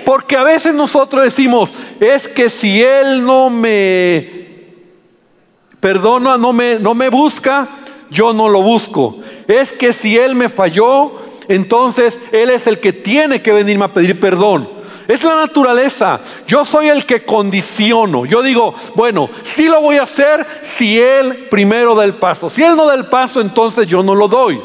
Porque 0.05 0.35
a 0.35 0.43
veces 0.43 0.73
nosotros 0.73 1.23
decimos, 1.23 1.71
es 1.99 2.27
que 2.27 2.49
si 2.49 2.81
Él 2.81 3.25
no 3.25 3.49
me 3.49 4.41
perdona, 5.79 6.37
no 6.37 6.53
me, 6.53 6.79
no 6.79 6.93
me 6.93 7.09
busca, 7.09 7.67
yo 8.09 8.33
no 8.33 8.47
lo 8.47 8.61
busco. 8.61 9.17
Es 9.47 9.73
que 9.73 9.93
si 9.93 10.17
Él 10.17 10.35
me 10.35 10.49
falló, 10.49 11.11
entonces 11.47 12.19
Él 12.31 12.49
es 12.49 12.67
el 12.67 12.79
que 12.79 12.93
tiene 12.93 13.41
que 13.41 13.51
venirme 13.51 13.85
a 13.85 13.93
pedir 13.93 14.19
perdón. 14.19 14.81
Es 15.07 15.23
la 15.23 15.35
naturaleza. 15.35 16.21
Yo 16.47 16.63
soy 16.63 16.87
el 16.87 17.05
que 17.05 17.25
condiciono. 17.25 18.25
Yo 18.25 18.41
digo, 18.41 18.73
bueno, 18.95 19.29
sí 19.43 19.65
lo 19.65 19.81
voy 19.81 19.97
a 19.97 20.03
hacer 20.03 20.45
si 20.61 20.99
Él 20.99 21.47
primero 21.49 21.95
da 21.95 22.05
el 22.05 22.13
paso. 22.13 22.49
Si 22.49 22.63
Él 22.63 22.75
no 22.75 22.85
da 22.85 22.93
el 22.93 23.07
paso, 23.07 23.41
entonces 23.41 23.87
yo 23.87 24.03
no 24.03 24.15
lo 24.15 24.27
doy. 24.27 24.61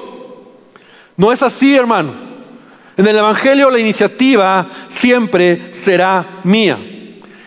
No 1.16 1.32
es 1.32 1.42
así, 1.42 1.74
hermano. 1.74 2.25
En 2.96 3.06
el 3.06 3.16
Evangelio 3.16 3.70
la 3.70 3.78
iniciativa 3.78 4.66
siempre 4.88 5.72
será 5.72 6.40
mía. 6.44 6.78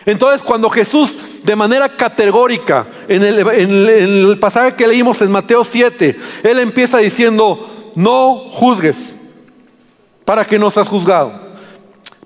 Entonces 0.06 0.42
cuando 0.42 0.70
Jesús 0.70 1.18
de 1.42 1.56
manera 1.56 1.88
categórica, 1.88 2.86
en 3.08 3.22
el, 3.22 4.38
pasaje 4.38 4.74
que 4.74 4.86
leímos 4.86 5.20
en 5.22 5.32
Mateo 5.32 5.64
7, 5.64 6.18
Él 6.44 6.58
empieza 6.60 6.98
diciendo, 6.98 7.92
no 7.96 8.34
juzgues 8.34 9.16
para 10.24 10.44
que 10.44 10.58
no 10.58 10.70
seas 10.70 10.88
juzgado. 10.88 11.32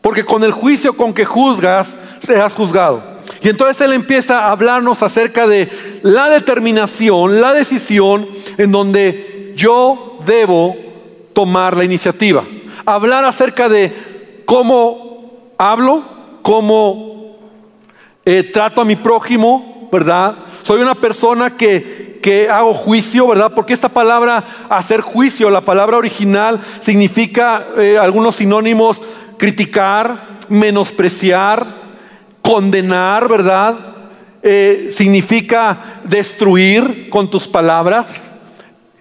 Porque 0.02 0.25
con 0.25 0.45
el 0.45 0.52
juicio 0.52 0.95
con 0.95 1.14
que 1.14 1.25
juzgas, 1.25 1.99
serás 2.21 2.52
juzgado. 2.52 3.02
Y 3.40 3.49
entonces 3.49 3.81
Él 3.81 3.95
empieza 3.95 4.40
a 4.40 4.50
hablarnos 4.50 5.02
acerca 5.02 5.47
de 5.47 5.71
la 6.02 6.28
determinación, 6.28 7.40
la 7.40 7.54
decisión 7.54 8.28
en 8.59 8.71
donde 8.71 9.54
yo 9.57 10.19
debo 10.26 10.76
tomar 11.33 11.75
la 11.76 11.85
iniciativa 11.85 12.45
hablar 12.87 13.25
acerca 13.25 13.69
de 13.69 14.43
cómo 14.45 15.53
hablo, 15.59 16.05
cómo 16.43 17.37
eh, 18.25 18.43
trato 18.53 18.81
a 18.81 18.85
mi 18.85 18.97
prójimo, 18.97 19.88
¿verdad? 19.93 20.37
Soy 20.62 20.81
una 20.81 20.95
persona 20.95 21.57
que, 21.57 22.19
que 22.23 22.49
hago 22.49 22.73
juicio, 22.75 23.26
¿verdad? 23.26 23.53
Porque 23.55 23.75
esta 23.75 23.88
palabra, 23.88 24.43
hacer 24.69 25.00
juicio, 25.00 25.50
la 25.50 25.61
palabra 25.61 25.99
original 25.99 26.61
significa 26.81 27.67
eh, 27.76 27.99
algunos 27.99 28.37
sinónimos, 28.37 29.03
criticar, 29.37 30.38
menospreciar, 30.49 31.67
condenar, 32.41 33.29
¿verdad? 33.29 33.76
Eh, 34.43 34.91
significa 34.93 36.00
destruir 36.05 37.09
con 37.11 37.31
tus 37.31 37.49
palabras. 37.49 38.34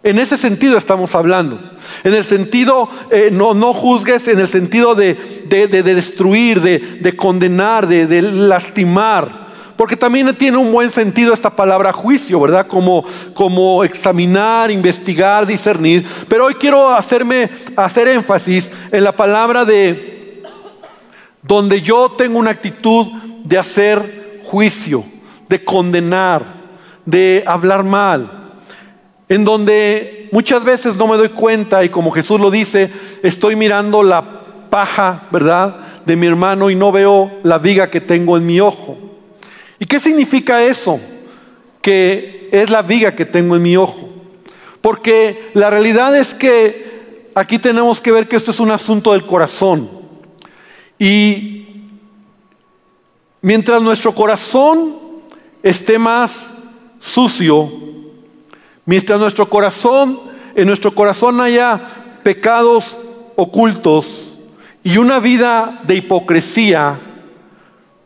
En 0.04 0.20
ese 0.20 0.36
sentido 0.36 0.78
estamos 0.78 1.16
hablando. 1.16 1.58
En 2.04 2.14
el 2.14 2.26
sentido, 2.26 2.90
eh, 3.10 3.30
no, 3.32 3.54
no 3.54 3.74
juzgues, 3.74 4.28
en 4.28 4.38
el 4.38 4.50
sentido 4.50 4.96
de, 4.96 5.16
destruir, 5.48 6.62
de, 6.62 7.16
condenar, 7.16 7.88
de, 7.88 8.22
lastimar. 8.22 9.44
Porque 9.78 9.96
también 9.96 10.36
tiene 10.36 10.58
un 10.58 10.74
buen 10.74 10.92
sentido 10.92 11.34
esta 11.34 11.50
palabra 11.50 11.94
juicio, 11.94 12.40
¿verdad? 12.42 12.68
Como, 12.68 13.06
como 13.34 13.82
examinar, 13.86 14.70
investigar, 14.70 15.48
discernir. 15.48 16.06
Pero 16.28 16.46
hoy 16.46 16.56
quiero 16.56 16.90
hacerme, 16.90 17.50
hacer 17.78 18.10
énfasis 18.10 18.70
en 18.92 19.06
la 19.06 19.14
palabra 19.14 19.64
de 19.64 20.44
donde 21.42 21.82
yo 21.82 22.12
tengo 22.12 22.40
una 22.40 22.52
actitud 22.52 23.08
de 23.44 23.58
hacer 23.58 24.42
juicio, 24.44 25.06
de 25.48 25.64
condenar, 25.64 26.44
de 27.06 27.44
hablar 27.48 27.84
mal 27.84 28.43
en 29.34 29.44
donde 29.44 30.30
muchas 30.32 30.64
veces 30.64 30.96
no 30.96 31.08
me 31.08 31.18
doy 31.18 31.30
cuenta 31.30 31.84
y 31.84 31.90
como 31.90 32.12
Jesús 32.12 32.40
lo 32.40 32.52
dice, 32.52 32.92
estoy 33.24 33.56
mirando 33.56 34.04
la 34.04 34.24
paja, 34.70 35.24
¿verdad?, 35.32 35.76
de 36.06 36.16
mi 36.16 36.28
hermano 36.28 36.70
y 36.70 36.76
no 36.76 36.92
veo 36.92 37.32
la 37.42 37.58
viga 37.58 37.90
que 37.90 38.00
tengo 38.00 38.38
en 38.38 38.46
mi 38.46 38.60
ojo. 38.60 38.96
¿Y 39.80 39.86
qué 39.86 40.00
significa 40.00 40.64
eso? 40.64 41.00
Que 41.82 42.48
es 42.52 42.70
la 42.70 42.84
viga 42.84 43.16
que 43.16 43.26
tengo 43.26 43.56
en 43.56 43.64
mi 43.64 43.76
ojo. 43.76 44.08
Porque 44.82 45.50
la 45.56 45.72
realidad 45.72 46.16
es 46.16 46.36
que 46.36 47.32
aquí 47.34 47.58
tenemos 47.58 48.02
que 48.02 48.12
ver 48.12 48.28
que 48.28 48.36
esto 48.36 48.52
es 48.52 48.60
un 48.60 48.70
asunto 48.70 49.14
del 49.14 49.26
corazón. 49.26 49.90
Y 51.00 51.66
mientras 53.42 53.82
nuestro 53.82 54.14
corazón 54.14 54.96
esté 55.64 55.98
más 55.98 56.52
sucio, 57.00 57.93
Mientras 58.86 59.20
nuestro 59.20 59.50
corazón, 59.50 60.20
en 60.56 60.68
nuestro 60.68 60.94
corazón 60.94 61.40
haya 61.40 61.80
pecados 62.24 62.98
ocultos 63.36 64.34
y 64.84 64.98
una 64.98 65.20
vida 65.20 65.82
de 65.88 65.96
hipocresía, 65.96 67.00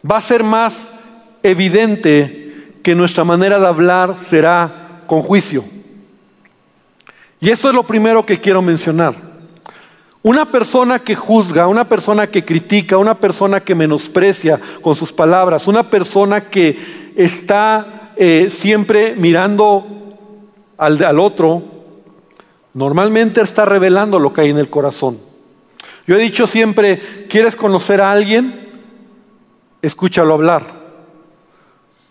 va 0.10 0.18
a 0.18 0.22
ser 0.22 0.44
más 0.44 0.74
evidente 1.44 2.78
que 2.84 2.96
nuestra 2.96 3.24
manera 3.24 3.60
de 3.60 3.68
hablar 3.68 4.18
será 4.20 5.02
con 5.08 5.22
juicio. 5.22 5.64
Y 7.40 7.50
esto 7.50 7.70
es 7.70 7.76
lo 7.76 7.84
primero 7.84 8.26
que 8.26 8.40
quiero 8.40 8.62
mencionar. 8.62 9.16
Una 10.24 10.46
persona 10.46 11.00
que 11.00 11.16
juzga, 11.16 11.68
una 11.68 11.88
persona 11.88 12.28
que 12.28 12.44
critica, 12.44 12.98
una 12.98 13.16
persona 13.16 13.60
que 13.62 13.76
menosprecia 13.76 14.60
con 14.82 14.96
sus 14.96 15.14
palabras, 15.14 15.68
una 15.68 15.84
persona 15.84 16.42
que 16.42 17.14
está 17.16 18.12
eh, 18.16 18.50
siempre 18.52 19.16
mirando 19.16 20.07
al, 20.78 21.20
otro, 21.20 21.62
normalmente 22.74 23.42
está 23.42 23.66
revelando 23.66 24.20
lo 24.20 24.34
que 24.34 24.42
hay 24.42 24.50
en 24.50 24.58
el 24.58 24.70
corazón. 24.70 25.20
Yo 26.06 26.16
he 26.16 26.20
dicho 26.20 26.48
siempre, 26.48 27.26
¿quieres 27.30 27.56
conocer 27.56 28.02
a 28.02 28.12
alguien? 28.12 28.82
Escúchalo 29.82 30.34
hablar. 30.34 30.64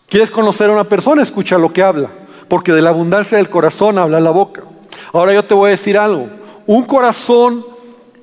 ¿Quieres 0.09 0.31
conocer 0.31 0.71
a 0.71 0.73
una 0.73 0.85
persona? 0.85 1.23
Escucha 1.23 1.59
lo 1.59 1.73
que 1.73 1.83
habla. 1.83 2.11
Porque 2.49 2.73
de 2.73 2.83
la 2.83 2.91
abundancia 2.91 3.39
del 3.39 3.49
corazón 3.49 3.99
habla 3.99 4.21
la 4.21 4.31
boca. 4.31 4.63
Ahora 5.13 5.33
yo 5.33 5.45
te 5.45 5.55
voy 5.55 5.69
a 5.69 5.71
decir 5.71 5.97
algo. 5.97 6.29
Un 6.67 6.85
corazón 6.85 7.65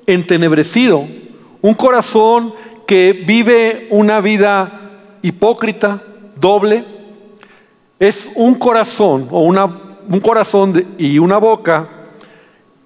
entenebrecido, 0.06 1.06
un 1.60 1.74
corazón 1.74 2.54
que 2.86 3.12
vive 3.12 3.88
una 3.90 4.20
vida 4.20 4.80
hipócrita, 5.22 6.02
doble, 6.36 6.84
es 7.98 8.28
un 8.34 8.54
corazón 8.54 9.28
o 9.30 9.40
una, 9.40 9.70
un 10.08 10.20
corazón 10.20 10.84
y 10.98 11.18
una 11.18 11.38
boca 11.38 11.88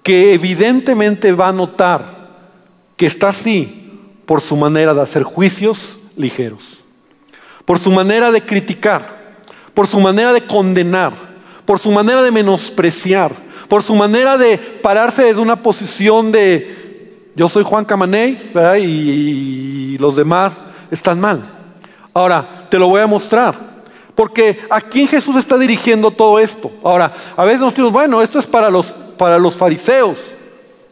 que 0.03 0.33
evidentemente 0.33 1.31
va 1.33 1.49
a 1.49 1.53
notar 1.53 2.19
que 2.95 3.05
está 3.05 3.29
así 3.29 3.91
por 4.25 4.41
su 4.41 4.55
manera 4.55 4.93
de 4.93 5.01
hacer 5.01 5.23
juicios 5.23 5.97
ligeros, 6.15 6.83
por 7.65 7.79
su 7.79 7.91
manera 7.91 8.31
de 8.31 8.45
criticar, 8.45 9.37
por 9.73 9.87
su 9.87 9.99
manera 9.99 10.33
de 10.33 10.45
condenar, 10.45 11.13
por 11.65 11.79
su 11.79 11.91
manera 11.91 12.21
de 12.21 12.31
menospreciar, 12.31 13.33
por 13.67 13.83
su 13.83 13.95
manera 13.95 14.37
de 14.37 14.57
pararse 14.57 15.23
desde 15.23 15.41
una 15.41 15.57
posición 15.57 16.31
de 16.31 17.31
yo 17.35 17.47
soy 17.47 17.63
Juan 17.63 17.85
Camaney 17.85 18.51
y 18.81 19.97
los 19.97 20.15
demás 20.15 20.61
están 20.91 21.19
mal. 21.19 21.41
Ahora, 22.13 22.67
te 22.69 22.77
lo 22.77 22.89
voy 22.89 23.01
a 23.01 23.07
mostrar. 23.07 23.68
Porque 24.19 24.59
a 24.69 24.81
quién 24.81 25.07
Jesús 25.07 25.37
está 25.37 25.57
dirigiendo 25.57 26.11
todo 26.11 26.39
esto. 26.39 26.69
Ahora, 26.83 27.13
a 27.37 27.45
veces 27.45 27.61
nos 27.61 27.71
decimos, 27.71 27.93
bueno, 27.93 28.21
esto 28.21 28.37
es 28.37 28.45
para 28.45 28.69
los, 28.69 28.87
para 29.17 29.39
los 29.39 29.55
fariseos 29.55 30.17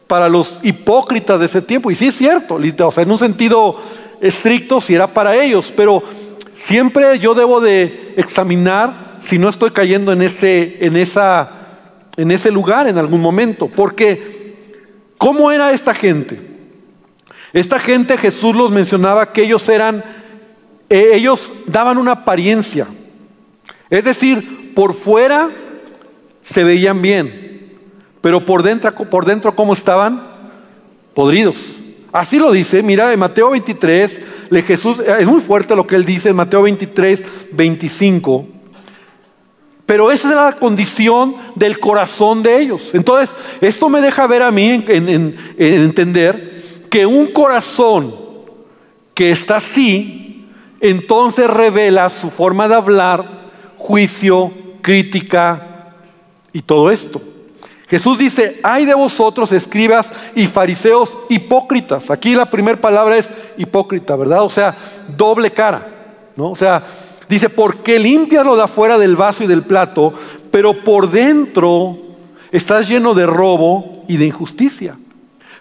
para 0.08 0.30
los 0.30 0.60
hipócritas 0.64 1.38
de 1.40 1.46
ese 1.46 1.62
tiempo. 1.62 1.92
Y 1.92 1.96
sí 1.96 2.08
es 2.08 2.16
cierto, 2.16 2.56
o 2.56 2.92
sea, 2.92 3.04
en 3.04 3.12
un 3.12 3.20
sentido 3.20 3.80
estricto, 4.22 4.82
si 4.82 4.96
era 4.96 5.14
para 5.14 5.36
ellos, 5.36 5.74
pero 5.76 6.02
siempre 6.56 7.20
yo 7.20 7.36
debo 7.36 7.60
de 7.60 8.14
examinar 8.16 9.18
si 9.20 9.38
no 9.38 9.50
estoy 9.50 9.72
cayendo 9.72 10.14
en 10.14 10.22
ese, 10.22 10.78
en 10.80 10.96
esa, 10.96 11.52
en 12.16 12.32
ese 12.32 12.50
lugar 12.50 12.88
en 12.88 12.98
algún 12.98 13.22
momento. 13.22 13.68
Porque, 13.68 14.56
¿cómo 15.18 15.52
era 15.52 15.74
esta 15.74 15.94
gente? 15.94 16.40
Esta 17.52 17.80
gente 17.80 18.18
Jesús 18.18 18.56
los 18.56 18.72
mencionaba 18.72 19.34
que 19.34 19.44
ellos 19.44 19.68
eran, 19.68 20.04
eh, 20.90 21.12
ellos 21.14 21.52
daban 21.66 21.98
una 21.98 22.14
apariencia. 22.14 22.88
Es 23.89 24.03
decir, 24.03 24.74
por 24.74 24.94
fuera 24.94 25.50
se 26.41 26.63
veían 26.63 27.01
bien, 27.01 27.74
pero 28.22 28.46
por 28.46 28.63
dentro, 28.63 28.94
por 28.94 29.25
dentro 29.25 29.56
¿cómo 29.56 29.74
estaban? 29.74 30.22
Podridos. 31.13 31.58
Así 32.12 32.39
lo 32.39 32.51
dice, 32.51 32.82
mira, 32.84 33.12
en 33.12 33.20
Mateo 33.20 33.51
23, 33.51 34.20
le 34.50 34.62
Jesús, 34.62 34.98
es 35.00 35.27
muy 35.27 35.41
fuerte 35.41 35.75
lo 35.75 35.86
que 35.86 35.96
él 35.96 36.06
dice 36.06 36.29
en 36.29 36.36
Mateo 36.36 36.62
23, 36.63 37.24
25. 37.51 38.48
Pero 39.86 40.12
esa 40.12 40.29
es 40.29 40.36
la 40.36 40.51
condición 40.53 41.36
del 41.56 41.79
corazón 41.79 42.44
de 42.44 42.60
ellos. 42.60 42.89
Entonces, 42.94 43.36
esto 43.62 43.88
me 43.89 44.01
deja 44.01 44.27
ver 44.27 44.41
a 44.41 44.51
mí 44.51 44.84
en 44.88 45.38
entender 45.58 46.86
que 46.89 47.06
un 47.06 47.27
corazón 47.27 48.13
que 49.13 49.32
está 49.32 49.58
así, 49.58 50.46
entonces 50.79 51.50
revela 51.50 52.10
su 52.10 52.29
forma 52.29 52.67
de 52.67 52.75
hablar, 52.75 53.47
juicio, 53.88 54.51
crítica 54.82 55.94
y 56.51 56.62
todo 56.62 56.91
esto. 56.91 57.22
Jesús 57.88 58.17
dice, 58.17 58.60
hay 58.62 58.86
de 58.86 58.94
vosotros 58.94 59.50
escribas 59.53 60.10
y 60.36 60.46
fariseos 60.48 61.17
hipócritas. 61.29 62.12
Aquí 62.12 62.36
la 62.36 62.50
primera 62.50 62.82
palabra 62.82 63.15
es 63.15 63.29
hipócrita, 63.58 64.17
¿verdad? 64.17 64.44
O 64.44 64.50
sea, 64.50 64.75
doble 65.15 65.51
cara, 65.51 65.88
¿no? 66.36 66.51
O 66.51 66.56
sea, 66.58 66.84
dice, 67.29 67.48
porque 67.50 67.98
limpias 67.98 68.46
lo 68.46 68.58
de 68.58 68.63
afuera 68.63 68.98
del 68.98 69.15
vaso 69.15 69.46
y 69.46 69.48
del 69.48 69.62
plato, 69.62 70.13
pero 70.51 70.74
por 70.74 71.10
dentro 71.10 71.98
estás 72.51 72.89
lleno 72.89 73.13
de 73.13 73.25
robo 73.25 74.03
y 74.10 74.17
de 74.17 74.25
injusticia. 74.25 74.98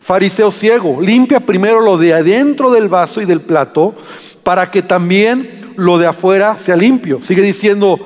Fariseo 0.01 0.51
ciego, 0.51 1.01
limpia 1.01 1.39
primero 1.39 1.81
lo 1.81 1.97
de 1.97 2.13
adentro 2.13 2.73
del 2.73 2.89
vaso 2.89 3.21
y 3.21 3.25
del 3.25 3.41
plato, 3.41 3.95
para 4.43 4.69
que 4.69 4.83
también 4.83 5.66
lo 5.77 5.99
de 5.99 6.07
afuera 6.07 6.57
sea 6.57 6.77
limpio. 6.77 7.23
Sigue 7.23 7.43
diciendo, 7.43 7.99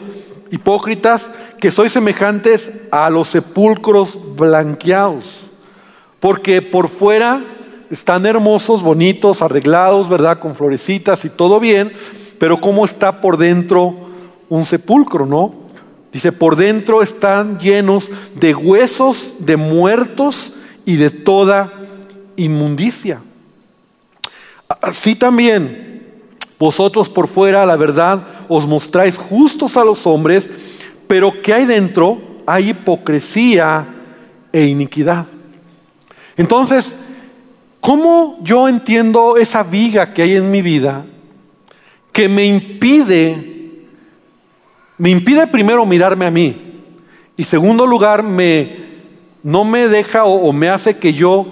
hipócritas, 0.51 1.31
que 1.61 1.71
sois 1.71 1.93
semejantes 1.93 2.71
a 2.91 3.11
los 3.11 3.29
sepulcros 3.29 4.19
blanqueados, 4.37 5.41
porque 6.19 6.63
por 6.63 6.89
fuera 6.89 7.45
están 7.91 8.25
hermosos, 8.25 8.83
bonitos, 8.83 9.43
arreglados, 9.43 10.09
¿verdad? 10.09 10.39
Con 10.39 10.55
florecitas 10.55 11.25
y 11.25 11.31
todo 11.31 11.61
bien, 11.61 11.93
pero 12.39 12.61
¿cómo 12.61 12.85
está 12.85 13.21
por 13.21 13.37
dentro 13.37 13.95
un 14.49 14.65
sepulcro, 14.65 15.27
no? 15.27 15.55
Dice, 16.13 16.33
por 16.33 16.57
dentro 16.57 17.03
están 17.03 17.59
llenos 17.59 18.11
de 18.35 18.55
huesos 18.55 19.35
de 19.39 19.57
muertos 19.57 20.53
y 20.85 20.97
de 20.97 21.11
toda 21.11 21.73
inmundicia. 22.37 23.21
Así 24.81 25.15
también, 25.15 25.90
vosotros 26.61 27.09
por 27.09 27.27
fuera, 27.27 27.65
la 27.65 27.77
verdad, 27.77 28.23
os 28.47 28.67
mostráis 28.67 29.17
justos 29.17 29.79
a 29.79 29.85
los 29.85 30.07
hombres, 30.07 30.49
pero 31.09 31.41
que 31.41 31.55
hay 31.55 31.65
dentro? 31.65 32.21
Hay 32.47 32.69
hipocresía 32.69 33.87
e 34.53 34.67
iniquidad. 34.67 35.25
Entonces, 36.37 36.95
¿cómo 37.81 38.39
yo 38.43 38.69
entiendo 38.69 39.39
esa 39.39 39.63
viga 39.63 40.13
que 40.13 40.21
hay 40.21 40.37
en 40.37 40.51
mi 40.51 40.61
vida 40.61 41.07
que 42.13 42.29
me 42.29 42.45
impide, 42.45 43.87
me 44.99 45.09
impide 45.09 45.47
primero 45.47 45.87
mirarme 45.87 46.27
a 46.27 46.31
mí 46.31 46.57
y 47.39 47.45
segundo 47.45 47.87
lugar 47.87 48.23
me, 48.23 48.69
no 49.43 49.65
me 49.65 49.89
deja 49.89 50.25
o, 50.25 50.49
o 50.49 50.53
me 50.53 50.69
hace 50.69 50.99
que 50.99 51.15
yo 51.15 51.47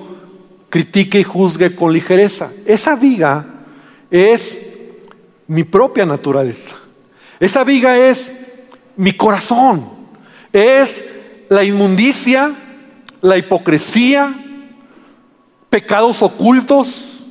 critique 0.68 1.20
y 1.20 1.24
juzgue 1.24 1.74
con 1.74 1.94
ligereza? 1.94 2.50
Esa 2.66 2.94
viga 2.94 3.46
es 4.10 4.67
mi 5.48 5.64
propia 5.64 6.06
naturaleza. 6.06 6.76
Esa 7.40 7.64
viga 7.64 7.96
es 7.98 8.30
mi 8.96 9.12
corazón. 9.12 9.88
Es 10.52 11.02
la 11.48 11.64
inmundicia, 11.64 12.54
la 13.20 13.36
hipocresía, 13.38 14.34
pecados 15.70 16.22
ocultos, 16.22 17.22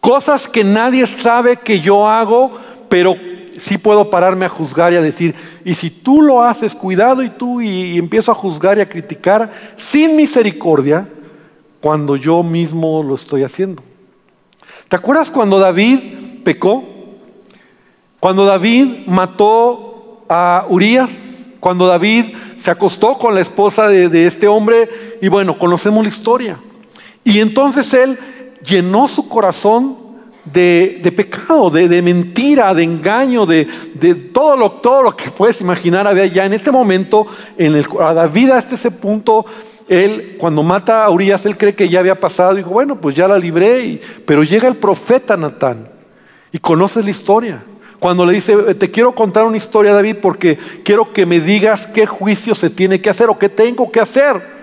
cosas 0.00 0.46
que 0.46 0.62
nadie 0.62 1.06
sabe 1.06 1.56
que 1.56 1.80
yo 1.80 2.08
hago, 2.08 2.58
pero 2.88 3.16
sí 3.58 3.78
puedo 3.78 4.10
pararme 4.10 4.44
a 4.44 4.50
juzgar 4.50 4.92
y 4.92 4.96
a 4.96 5.02
decir, 5.02 5.34
y 5.64 5.74
si 5.74 5.90
tú 5.90 6.22
lo 6.22 6.42
haces, 6.42 6.74
cuidado 6.74 7.22
y 7.22 7.30
tú, 7.30 7.60
y, 7.60 7.98
empiezo 7.98 8.30
a 8.30 8.34
juzgar 8.34 8.78
y 8.78 8.82
a 8.82 8.88
criticar 8.88 9.50
sin 9.76 10.16
misericordia, 10.16 11.08
cuando 11.80 12.16
yo 12.16 12.42
mismo 12.42 13.02
lo 13.02 13.14
estoy 13.14 13.44
haciendo. 13.44 13.82
¿Te 14.88 14.96
acuerdas 14.96 15.30
cuando 15.30 15.58
David 15.58 16.42
pecó? 16.42 16.95
Cuando 18.20 18.44
David 18.44 19.06
mató 19.06 20.22
a 20.28 20.66
Urias 20.68 21.36
cuando 21.66 21.88
David 21.88 22.26
se 22.58 22.70
acostó 22.70 23.14
con 23.18 23.34
la 23.34 23.40
esposa 23.40 23.88
de, 23.88 24.26
este 24.26 24.46
hombre 24.46 24.88
y 25.20 25.26
bueno, 25.26 25.58
conocemos 25.58 26.04
la 26.04 26.08
historia. 26.08 26.60
Y 27.24 27.40
entonces 27.40 27.92
él 27.92 28.16
llenó 28.64 29.08
su 29.08 29.28
corazón 29.28 29.96
de, 30.44 31.12
pecado, 31.16 31.70
de, 31.70 32.00
mentira, 32.02 32.72
de 32.72 32.84
engaño, 32.84 33.46
de, 33.46 33.64
todo, 34.32 34.56
lo, 34.56 34.70
todo 34.70 35.02
lo 35.02 35.16
que 35.16 35.30
puedes 35.32 35.60
imaginar 35.60 36.06
había 36.06 36.26
ya 36.26 36.44
en 36.44 36.52
ese 36.52 36.70
momento, 36.70 37.26
en 37.58 37.74
el, 37.74 37.86
a 38.00 38.14
David 38.14 38.50
hasta 38.50 38.76
ese 38.76 38.92
punto, 38.92 39.44
él 39.88 40.36
cuando 40.38 40.62
mata 40.62 41.04
a 41.04 41.10
Urias, 41.10 41.44
él 41.46 41.56
cree 41.56 41.74
que 41.74 41.88
ya 41.88 41.98
había 41.98 42.20
pasado, 42.20 42.54
dijo, 42.54 42.70
bueno, 42.70 43.00
pues 43.00 43.16
ya 43.16 43.26
la 43.26 43.38
libré, 43.38 44.00
pero 44.24 44.44
llega 44.44 44.68
el 44.68 44.76
profeta 44.76 45.36
Natán 45.36 45.88
y 46.52 46.58
conoces 46.58 47.04
la 47.04 47.10
historia. 47.10 47.64
Cuando 47.98 48.26
le 48.26 48.34
dice, 48.34 48.56
te 48.74 48.90
quiero 48.90 49.12
contar 49.12 49.44
una 49.44 49.56
historia, 49.56 49.92
David, 49.92 50.16
porque 50.20 50.58
quiero 50.84 51.12
que 51.12 51.24
me 51.24 51.40
digas 51.40 51.86
qué 51.86 52.06
juicio 52.06 52.54
se 52.54 52.70
tiene 52.70 53.00
que 53.00 53.10
hacer 53.10 53.30
o 53.30 53.38
qué 53.38 53.48
tengo 53.48 53.90
que 53.90 54.00
hacer. 54.00 54.56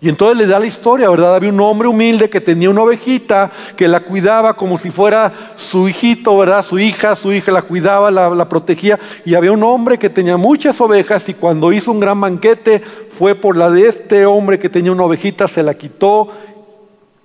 Y 0.00 0.08
entonces 0.10 0.36
le 0.36 0.46
da 0.46 0.58
la 0.58 0.66
historia, 0.66 1.08
¿verdad? 1.08 1.36
Había 1.36 1.48
un 1.48 1.60
hombre 1.60 1.88
humilde 1.88 2.28
que 2.28 2.40
tenía 2.40 2.68
una 2.68 2.82
ovejita, 2.82 3.50
que 3.74 3.88
la 3.88 4.00
cuidaba 4.00 4.54
como 4.54 4.76
si 4.76 4.90
fuera 4.90 5.32
su 5.56 5.88
hijito, 5.88 6.36
¿verdad? 6.36 6.62
Su 6.62 6.78
hija, 6.78 7.16
su 7.16 7.32
hija 7.32 7.50
la 7.50 7.62
cuidaba, 7.62 8.10
la, 8.10 8.28
la, 8.28 8.46
protegía. 8.46 8.98
Y 9.24 9.34
había 9.34 9.52
un 9.52 9.62
hombre 9.62 9.98
que 9.98 10.10
tenía 10.10 10.36
muchas 10.36 10.78
ovejas 10.80 11.26
y 11.30 11.34
cuando 11.34 11.72
hizo 11.72 11.90
un 11.90 12.00
gran 12.00 12.20
banquete 12.20 12.80
fue 12.80 13.34
por 13.34 13.56
la 13.56 13.70
de 13.70 13.88
este 13.88 14.26
hombre 14.26 14.58
que 14.58 14.68
tenía 14.68 14.92
una 14.92 15.04
ovejita, 15.04 15.48
se 15.48 15.62
la 15.62 15.72
quitó 15.72 16.28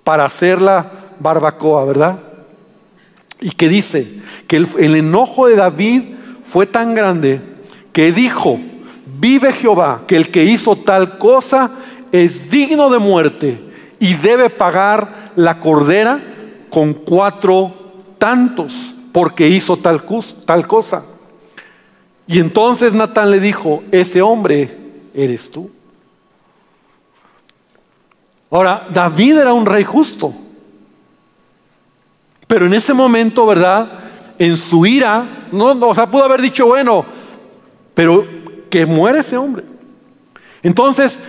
para 0.02 0.24
hacerla 0.24 0.90
barbacoa, 1.18 1.84
¿verdad? 1.84 2.29
Y 3.40 3.50
que 3.52 3.68
dice 3.68 4.06
que 4.46 4.56
el, 4.56 4.96
enojo 4.96 5.46
de 5.46 5.56
David 5.56 6.02
fue 6.44 6.66
tan 6.66 6.94
grande 6.94 7.40
que 7.92 8.12
dijo, 8.12 8.60
vive 9.18 9.52
Jehová, 9.52 10.02
que 10.06 10.16
el 10.16 10.30
que 10.30 10.44
hizo 10.44 10.76
tal 10.76 11.18
cosa 11.18 11.70
es 12.12 12.50
digno 12.50 12.90
de 12.90 12.98
muerte 12.98 13.58
y 13.98 14.14
debe 14.14 14.50
pagar 14.50 15.32
la 15.36 15.58
cordera 15.58 16.20
con 16.68 16.92
cuatro 16.92 17.74
tantos 18.18 18.72
porque 19.12 19.48
hizo 19.48 19.76
tal, 19.76 20.02
tal 20.44 20.66
cosa. 20.66 21.02
Y 22.26 22.38
entonces 22.38 22.92
Natán 22.92 23.30
le 23.30 23.40
dijo, 23.40 23.82
ese 23.90 24.22
hombre 24.22 24.76
eres 25.14 25.50
tú. 25.50 25.70
Ahora, 28.50 28.86
David 28.92 29.38
era 29.38 29.52
un 29.52 29.66
rey 29.66 29.84
justo. 29.84 30.32
Pero 32.50 32.66
en 32.66 32.74
ese 32.74 32.92
momento, 32.92 33.46
¿verdad? 33.46 33.88
En 34.36 34.56
su 34.56 34.84
ira, 34.84 35.46
No, 35.52 35.66
o 35.66 35.94
sea, 35.94 36.10
pudo 36.10 36.24
haber 36.24 36.42
dicho, 36.42 36.66
bueno, 36.66 37.04
pero 37.94 38.26
que 38.68 38.84
muere 38.86 39.20
ese 39.20 39.36
hombre. 39.36 39.62
Entonces, 40.60 41.20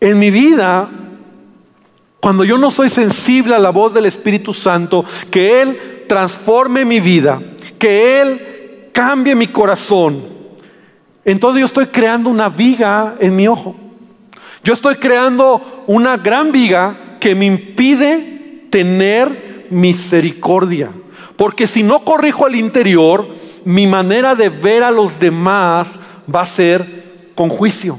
en 0.00 0.18
mi 0.18 0.32
vida, 0.32 0.88
cuando 2.18 2.42
yo 2.42 2.58
no 2.58 2.72
soy 2.72 2.88
sensible 2.88 3.54
a 3.54 3.60
la 3.60 3.70
voz 3.70 3.94
del 3.94 4.06
Espíritu 4.06 4.52
Santo, 4.52 5.04
que 5.30 5.62
Él 5.62 6.04
transforme 6.08 6.84
mi 6.84 6.98
vida, 6.98 7.40
que 7.78 8.20
Él 8.20 8.88
cambie 8.92 9.36
mi 9.36 9.46
corazón, 9.46 10.20
entonces 11.24 11.60
yo 11.60 11.66
estoy 11.66 11.86
creando 11.86 12.28
una 12.28 12.48
viga 12.48 13.14
en 13.20 13.36
mi 13.36 13.46
ojo. 13.46 13.76
Yo 14.64 14.72
estoy 14.72 14.96
creando 14.96 15.84
una 15.86 16.16
gran 16.16 16.50
viga 16.50 16.96
que 17.20 17.36
me 17.36 17.46
impide 17.46 18.66
tener 18.68 19.45
misericordia. 19.70 20.90
Porque 21.36 21.66
si 21.66 21.82
no 21.82 22.04
corrijo 22.04 22.46
al 22.46 22.56
interior, 22.56 23.26
mi 23.64 23.86
manera 23.86 24.34
de 24.34 24.48
ver 24.48 24.82
a 24.82 24.90
los 24.90 25.18
demás 25.18 25.98
va 26.32 26.42
a 26.42 26.46
ser 26.46 27.30
con 27.34 27.48
juicio. 27.48 27.98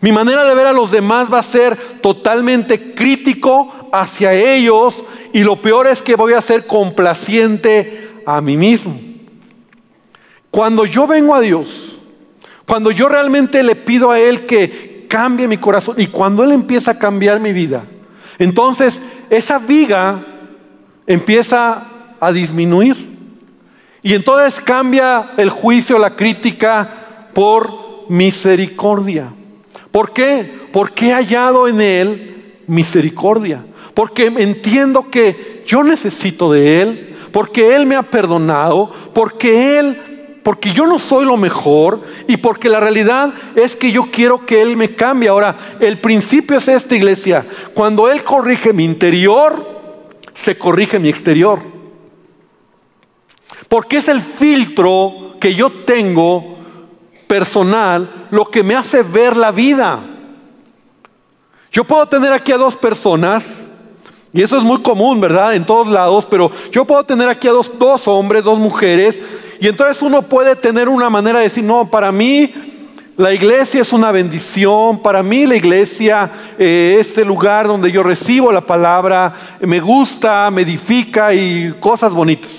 Mi 0.00 0.12
manera 0.12 0.44
de 0.44 0.54
ver 0.54 0.66
a 0.66 0.72
los 0.72 0.90
demás 0.90 1.32
va 1.32 1.38
a 1.38 1.42
ser 1.42 1.76
totalmente 2.00 2.94
crítico 2.94 3.72
hacia 3.92 4.32
ellos 4.32 5.02
y 5.32 5.40
lo 5.40 5.56
peor 5.56 5.86
es 5.86 6.02
que 6.02 6.16
voy 6.16 6.34
a 6.34 6.42
ser 6.42 6.66
complaciente 6.66 8.10
a 8.26 8.40
mí 8.40 8.56
mismo. 8.56 8.98
Cuando 10.50 10.84
yo 10.86 11.06
vengo 11.06 11.34
a 11.34 11.40
Dios, 11.40 11.98
cuando 12.66 12.90
yo 12.90 13.08
realmente 13.08 13.62
le 13.62 13.76
pido 13.76 14.10
a 14.10 14.18
Él 14.18 14.46
que 14.46 15.06
cambie 15.08 15.48
mi 15.48 15.58
corazón 15.58 15.96
y 15.98 16.08
cuando 16.08 16.44
Él 16.44 16.52
empieza 16.52 16.92
a 16.92 16.98
cambiar 16.98 17.40
mi 17.40 17.52
vida, 17.52 17.84
entonces 18.38 19.00
esa 19.30 19.58
viga 19.58 20.24
empieza 21.06 21.84
a 22.20 22.32
disminuir. 22.32 23.16
Y 24.02 24.14
entonces 24.14 24.60
cambia 24.60 25.32
el 25.36 25.50
juicio, 25.50 25.98
la 25.98 26.14
crítica 26.14 27.28
por 27.32 28.08
misericordia. 28.08 29.32
¿Por 29.90 30.12
qué? 30.12 30.68
Porque 30.72 31.08
he 31.08 31.12
hallado 31.12 31.68
en 31.68 31.80
Él 31.80 32.62
misericordia. 32.66 33.64
Porque 33.94 34.26
entiendo 34.26 35.10
que 35.10 35.64
yo 35.66 35.82
necesito 35.82 36.52
de 36.52 36.82
Él. 36.82 37.16
Porque 37.32 37.74
Él 37.74 37.86
me 37.86 37.96
ha 37.96 38.02
perdonado. 38.02 38.92
Porque 39.12 39.78
Él 39.78 39.98
porque 40.46 40.70
yo 40.70 40.86
no 40.86 41.00
soy 41.00 41.24
lo 41.24 41.36
mejor 41.36 42.02
y 42.28 42.36
porque 42.36 42.68
la 42.68 42.78
realidad 42.78 43.34
es 43.56 43.74
que 43.74 43.90
yo 43.90 44.12
quiero 44.12 44.46
que 44.46 44.62
Él 44.62 44.76
me 44.76 44.94
cambie. 44.94 45.28
Ahora, 45.28 45.56
el 45.80 45.98
principio 45.98 46.58
es 46.58 46.68
esta 46.68 46.94
iglesia. 46.94 47.44
Cuando 47.74 48.08
Él 48.08 48.22
corrige 48.22 48.72
mi 48.72 48.84
interior, 48.84 49.75
se 50.36 50.56
corrige 50.56 50.98
mi 50.98 51.08
exterior. 51.08 51.60
Porque 53.68 53.98
es 53.98 54.08
el 54.08 54.20
filtro 54.20 55.34
que 55.40 55.54
yo 55.54 55.70
tengo 55.84 56.56
personal 57.26 58.28
lo 58.30 58.44
que 58.44 58.62
me 58.62 58.76
hace 58.76 59.02
ver 59.02 59.36
la 59.36 59.50
vida. 59.50 60.04
Yo 61.72 61.84
puedo 61.84 62.06
tener 62.06 62.32
aquí 62.32 62.52
a 62.52 62.58
dos 62.58 62.76
personas, 62.76 63.64
y 64.32 64.42
eso 64.42 64.56
es 64.56 64.62
muy 64.62 64.82
común, 64.82 65.20
¿verdad? 65.20 65.54
En 65.54 65.66
todos 65.66 65.88
lados, 65.88 66.26
pero 66.26 66.50
yo 66.70 66.84
puedo 66.84 67.04
tener 67.04 67.28
aquí 67.28 67.48
a 67.48 67.52
dos, 67.52 67.70
dos 67.78 68.06
hombres, 68.06 68.44
dos 68.44 68.58
mujeres, 68.58 69.18
y 69.58 69.68
entonces 69.68 70.00
uno 70.02 70.22
puede 70.22 70.54
tener 70.54 70.88
una 70.88 71.10
manera 71.10 71.38
de 71.38 71.44
decir, 71.44 71.64
no, 71.64 71.90
para 71.90 72.12
mí 72.12 72.52
la 73.16 73.32
iglesia 73.32 73.80
es 73.80 73.94
una 73.94 74.12
bendición, 74.12 75.00
para 75.02 75.22
mí 75.22 75.46
la 75.46 75.56
iglesia 75.56 76.30
eh, 76.58 76.98
es 77.00 77.16
el 77.16 77.26
lugar 77.26 77.66
donde 77.66 77.90
yo 77.90 78.02
recibo 78.02 78.52
la 78.52 78.60
palabra, 78.60 79.32
me 79.60 79.80
gusta, 79.80 80.50
me 80.50 80.62
edifica 80.62 81.32
y 81.32 81.74
cosas 81.80 82.12
bonitas. 82.12 82.50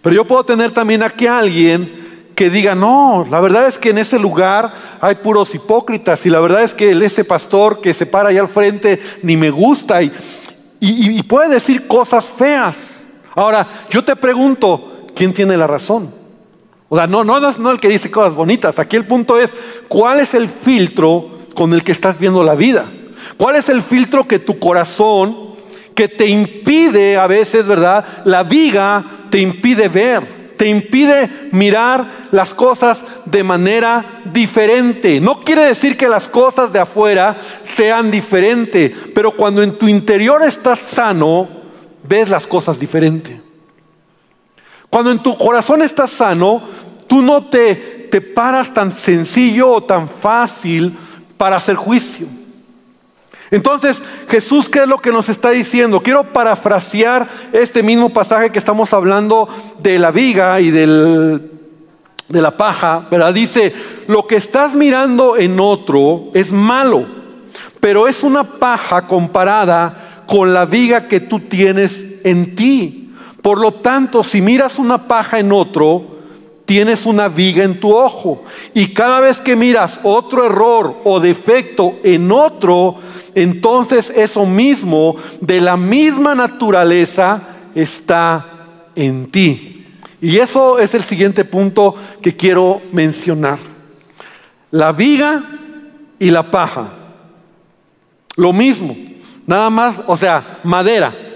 Pero 0.00 0.14
yo 0.14 0.24
puedo 0.24 0.44
tener 0.44 0.70
también 0.70 1.02
aquí 1.02 1.26
a 1.26 1.38
alguien 1.38 2.30
que 2.36 2.48
diga, 2.48 2.74
no, 2.76 3.26
la 3.28 3.40
verdad 3.40 3.66
es 3.66 3.78
que 3.78 3.90
en 3.90 3.98
ese 3.98 4.18
lugar 4.18 4.72
hay 5.00 5.16
puros 5.16 5.54
hipócritas 5.56 6.24
y 6.24 6.30
la 6.30 6.38
verdad 6.38 6.62
es 6.62 6.72
que 6.72 6.92
ese 7.04 7.24
pastor 7.24 7.80
que 7.80 7.92
se 7.92 8.06
para 8.06 8.28
ahí 8.28 8.38
al 8.38 8.48
frente 8.48 9.00
ni 9.22 9.36
me 9.36 9.50
gusta 9.50 10.02
y, 10.02 11.22
puede 11.24 11.48
decir 11.48 11.88
cosas 11.88 12.26
feas. 12.26 13.00
Ahora, 13.34 13.66
yo 13.90 14.02
te 14.04 14.14
pregunto, 14.14 15.06
¿quién 15.14 15.34
tiene 15.34 15.56
la 15.56 15.66
razón? 15.66 16.19
O 16.90 16.96
sea, 16.96 17.06
no, 17.06 17.22
no, 17.22 17.38
no 17.40 17.70
el 17.70 17.78
que 17.78 17.88
dice 17.88 18.10
cosas 18.10 18.34
bonitas. 18.34 18.80
Aquí 18.80 18.96
el 18.96 19.06
punto 19.06 19.38
es, 19.38 19.54
¿cuál 19.86 20.18
es 20.18 20.34
el 20.34 20.48
filtro 20.48 21.38
con 21.54 21.72
el 21.72 21.84
que 21.84 21.92
estás 21.92 22.18
viendo 22.18 22.42
la 22.42 22.56
vida? 22.56 22.90
¿Cuál 23.36 23.56
es 23.56 23.68
el 23.68 23.80
filtro 23.80 24.26
que 24.26 24.40
tu 24.40 24.58
corazón, 24.58 25.54
que 25.94 26.08
te 26.08 26.26
impide 26.26 27.16
a 27.16 27.28
veces, 27.28 27.66
¿verdad? 27.66 28.04
La 28.24 28.42
viga 28.42 29.04
te 29.30 29.38
impide 29.38 29.88
ver 29.88 30.40
te 30.60 30.68
impide 30.68 31.48
mirar 31.52 32.26
las 32.32 32.52
cosas 32.52 33.00
de 33.24 33.42
manera 33.42 34.20
diferente. 34.30 35.18
No 35.18 35.42
quiere 35.42 35.64
decir 35.64 35.96
que 35.96 36.06
las 36.06 36.28
cosas 36.28 36.70
de 36.70 36.78
afuera 36.78 37.34
sean 37.62 38.10
diferentes, 38.10 38.92
pero 39.14 39.30
cuando 39.30 39.62
en 39.62 39.78
tu 39.78 39.88
interior 39.88 40.42
estás 40.42 40.80
sano, 40.80 41.48
ves 42.06 42.28
las 42.28 42.46
cosas 42.46 42.78
diferente. 42.78 43.40
Cuando 44.90 45.12
en 45.12 45.20
tu 45.20 45.38
corazón 45.38 45.82
estás 45.82 46.10
sano, 46.10 46.60
tú 47.06 47.22
no 47.22 47.44
te, 47.44 48.08
te 48.10 48.20
paras 48.20 48.74
tan 48.74 48.90
sencillo 48.92 49.70
o 49.70 49.82
tan 49.82 50.08
fácil 50.08 50.96
para 51.36 51.56
hacer 51.56 51.76
juicio. 51.76 52.26
Entonces, 53.50 54.00
Jesús, 54.28 54.68
¿qué 54.68 54.80
es 54.80 54.86
lo 54.86 54.98
que 54.98 55.10
nos 55.10 55.28
está 55.28 55.50
diciendo? 55.50 56.02
Quiero 56.02 56.24
parafrasear 56.24 57.26
este 57.52 57.82
mismo 57.82 58.10
pasaje 58.10 58.50
que 58.50 58.58
estamos 58.58 58.92
hablando 58.92 59.48
de 59.80 59.98
la 59.98 60.12
viga 60.12 60.60
y 60.60 60.70
de 60.70 61.40
la 62.28 62.56
paja, 62.56 63.06
¿verdad? 63.10 63.34
Dice, 63.34 63.72
lo 64.06 64.26
que 64.26 64.36
estás 64.36 64.74
mirando 64.74 65.36
en 65.36 65.58
otro 65.58 66.30
es 66.32 66.52
malo, 66.52 67.06
pero 67.80 68.06
es 68.06 68.22
una 68.22 68.44
paja 68.44 69.08
comparada 69.08 70.24
con 70.26 70.54
la 70.54 70.64
viga 70.64 71.08
que 71.08 71.18
tú 71.18 71.40
tienes 71.40 72.06
en 72.22 72.54
ti. 72.54 73.09
Por 73.42 73.58
lo 73.58 73.72
tanto, 73.72 74.22
si 74.22 74.40
miras 74.42 74.78
una 74.78 75.08
paja 75.08 75.38
en 75.38 75.52
otro, 75.52 76.04
tienes 76.64 77.06
una 77.06 77.28
viga 77.28 77.64
en 77.64 77.80
tu 77.80 77.96
ojo. 77.96 78.44
Y 78.74 78.88
cada 78.88 79.20
vez 79.20 79.40
que 79.40 79.56
miras 79.56 79.98
otro 80.02 80.46
error 80.46 80.94
o 81.04 81.18
defecto 81.18 81.96
en 82.04 82.30
otro, 82.30 82.96
entonces 83.34 84.12
eso 84.14 84.46
mismo 84.46 85.16
de 85.40 85.60
la 85.60 85.76
misma 85.76 86.34
naturaleza 86.34 87.42
está 87.74 88.46
en 88.94 89.30
ti. 89.30 89.86
Y 90.20 90.38
eso 90.38 90.78
es 90.78 90.94
el 90.94 91.02
siguiente 91.02 91.44
punto 91.44 91.96
que 92.20 92.36
quiero 92.36 92.82
mencionar. 92.92 93.58
La 94.70 94.92
viga 94.92 95.42
y 96.18 96.30
la 96.30 96.50
paja. 96.50 96.92
Lo 98.36 98.52
mismo, 98.52 98.96
nada 99.46 99.70
más, 99.70 100.00
o 100.06 100.16
sea, 100.16 100.60
madera. 100.62 101.29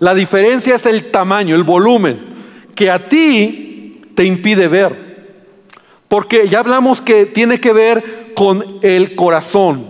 La 0.00 0.14
diferencia 0.14 0.76
es 0.76 0.86
el 0.86 1.10
tamaño, 1.10 1.54
el 1.54 1.64
volumen, 1.64 2.18
que 2.74 2.90
a 2.90 3.08
ti 3.08 3.96
te 4.14 4.24
impide 4.24 4.68
ver. 4.68 5.08
Porque 6.06 6.48
ya 6.48 6.60
hablamos 6.60 7.00
que 7.00 7.26
tiene 7.26 7.60
que 7.60 7.72
ver 7.72 8.32
con 8.34 8.78
el 8.82 9.14
corazón. 9.16 9.86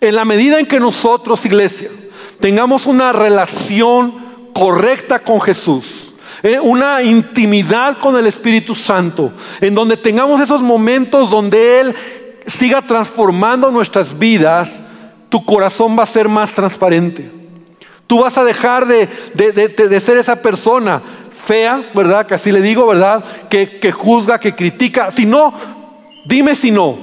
En 0.00 0.14
la 0.14 0.24
medida 0.24 0.60
en 0.60 0.66
que 0.66 0.78
nosotros, 0.78 1.44
iglesia, 1.46 1.90
tengamos 2.40 2.86
una 2.86 3.12
relación 3.12 4.14
correcta 4.52 5.18
con 5.18 5.40
Jesús, 5.40 6.12
eh, 6.42 6.60
una 6.60 7.02
intimidad 7.02 7.98
con 7.98 8.16
el 8.16 8.26
Espíritu 8.26 8.74
Santo, 8.74 9.32
en 9.60 9.74
donde 9.74 9.96
tengamos 9.96 10.40
esos 10.40 10.60
momentos 10.60 11.30
donde 11.30 11.80
Él 11.80 11.94
siga 12.46 12.82
transformando 12.82 13.70
nuestras 13.70 14.16
vidas, 14.16 14.78
tu 15.28 15.44
corazón 15.44 15.98
va 15.98 16.04
a 16.04 16.06
ser 16.06 16.28
más 16.28 16.52
transparente. 16.52 17.35
Tú 18.06 18.20
vas 18.20 18.38
a 18.38 18.44
dejar 18.44 18.86
de, 18.86 19.08
de, 19.34 20.00
ser 20.00 20.18
esa 20.18 20.36
persona 20.36 21.02
fea, 21.44 21.90
¿verdad? 21.94 22.26
Que 22.26 22.34
así 22.34 22.52
le 22.52 22.60
digo, 22.60 22.86
¿verdad? 22.86 23.24
Que, 23.50 23.80
que 23.80 23.90
juzga, 23.90 24.38
que 24.38 24.54
critica. 24.54 25.10
Si 25.10 25.26
no, 25.26 25.52
dime 26.24 26.54
si 26.54 26.70
no. 26.70 26.96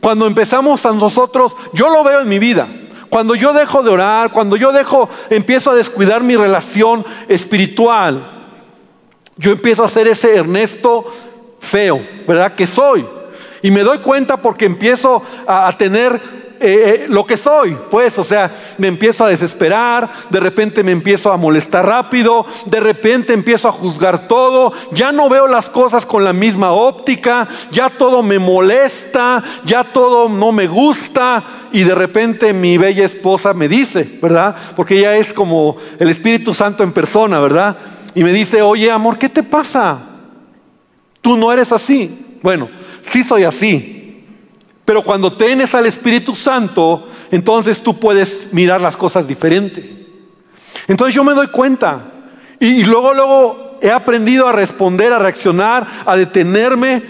Cuando 0.00 0.26
empezamos 0.26 0.84
a 0.84 0.92
nosotros, 0.92 1.56
yo 1.72 1.88
lo 1.88 2.02
veo 2.02 2.20
en 2.20 2.28
mi 2.28 2.38
vida. 2.38 2.68
Cuando 3.08 3.36
yo 3.36 3.52
dejo 3.52 3.82
de 3.84 3.90
orar, 3.90 4.32
cuando 4.32 4.56
yo 4.56 4.72
dejo, 4.72 5.08
empiezo 5.30 5.70
a 5.70 5.76
descuidar 5.76 6.22
mi 6.22 6.34
relación 6.34 7.06
espiritual, 7.28 8.28
yo 9.36 9.52
empiezo 9.52 9.84
a 9.84 9.88
ser 9.88 10.08
ese 10.08 10.34
Ernesto 10.34 11.04
feo, 11.60 12.04
¿verdad? 12.26 12.54
Que 12.56 12.66
soy. 12.66 13.06
Y 13.62 13.70
me 13.70 13.82
doy 13.82 13.98
cuenta 13.98 14.36
porque 14.36 14.66
empiezo 14.66 15.22
a, 15.46 15.68
a 15.68 15.78
tener 15.78 16.43
eh, 16.66 17.04
eh, 17.04 17.06
lo 17.10 17.26
que 17.26 17.36
soy, 17.36 17.76
pues, 17.90 18.18
o 18.18 18.24
sea, 18.24 18.50
me 18.78 18.86
empiezo 18.86 19.22
a 19.22 19.28
desesperar, 19.28 20.08
de 20.30 20.40
repente 20.40 20.82
me 20.82 20.92
empiezo 20.92 21.30
a 21.30 21.36
molestar 21.36 21.84
rápido, 21.84 22.46
de 22.64 22.80
repente 22.80 23.34
empiezo 23.34 23.68
a 23.68 23.72
juzgar 23.72 24.26
todo, 24.28 24.72
ya 24.90 25.12
no 25.12 25.28
veo 25.28 25.46
las 25.46 25.68
cosas 25.68 26.06
con 26.06 26.24
la 26.24 26.32
misma 26.32 26.72
óptica, 26.72 27.46
ya 27.70 27.90
todo 27.90 28.22
me 28.22 28.38
molesta, 28.38 29.44
ya 29.66 29.84
todo 29.84 30.30
no 30.30 30.52
me 30.52 30.66
gusta 30.66 31.44
y 31.70 31.82
de 31.82 31.94
repente 31.94 32.54
mi 32.54 32.78
bella 32.78 33.04
esposa 33.04 33.52
me 33.52 33.68
dice, 33.68 34.18
¿verdad? 34.22 34.56
Porque 34.74 34.96
ella 34.96 35.16
es 35.16 35.34
como 35.34 35.76
el 35.98 36.08
Espíritu 36.08 36.54
Santo 36.54 36.82
en 36.82 36.92
persona, 36.92 37.40
¿verdad? 37.40 37.76
Y 38.14 38.24
me 38.24 38.32
dice, 38.32 38.62
oye 38.62 38.90
amor, 38.90 39.18
¿qué 39.18 39.28
te 39.28 39.42
pasa? 39.42 39.98
Tú 41.20 41.36
no 41.36 41.52
eres 41.52 41.72
así. 41.72 42.38
Bueno, 42.42 42.70
sí 43.02 43.22
soy 43.22 43.44
así. 43.44 43.93
Pero 44.84 45.02
cuando 45.02 45.32
tienes 45.32 45.74
al 45.74 45.86
Espíritu 45.86 46.34
Santo, 46.34 47.08
entonces 47.30 47.82
tú 47.82 47.98
puedes 47.98 48.52
mirar 48.52 48.80
las 48.80 48.96
cosas 48.96 49.26
diferente. 49.26 50.04
Entonces 50.86 51.14
yo 51.14 51.24
me 51.24 51.34
doy 51.34 51.48
cuenta. 51.48 52.10
Y, 52.60 52.84
luego, 52.84 53.14
luego 53.14 53.78
he 53.80 53.90
aprendido 53.90 54.46
a 54.46 54.52
responder, 54.52 55.12
a 55.12 55.18
reaccionar, 55.18 55.86
a 56.04 56.16
detenerme. 56.16 57.02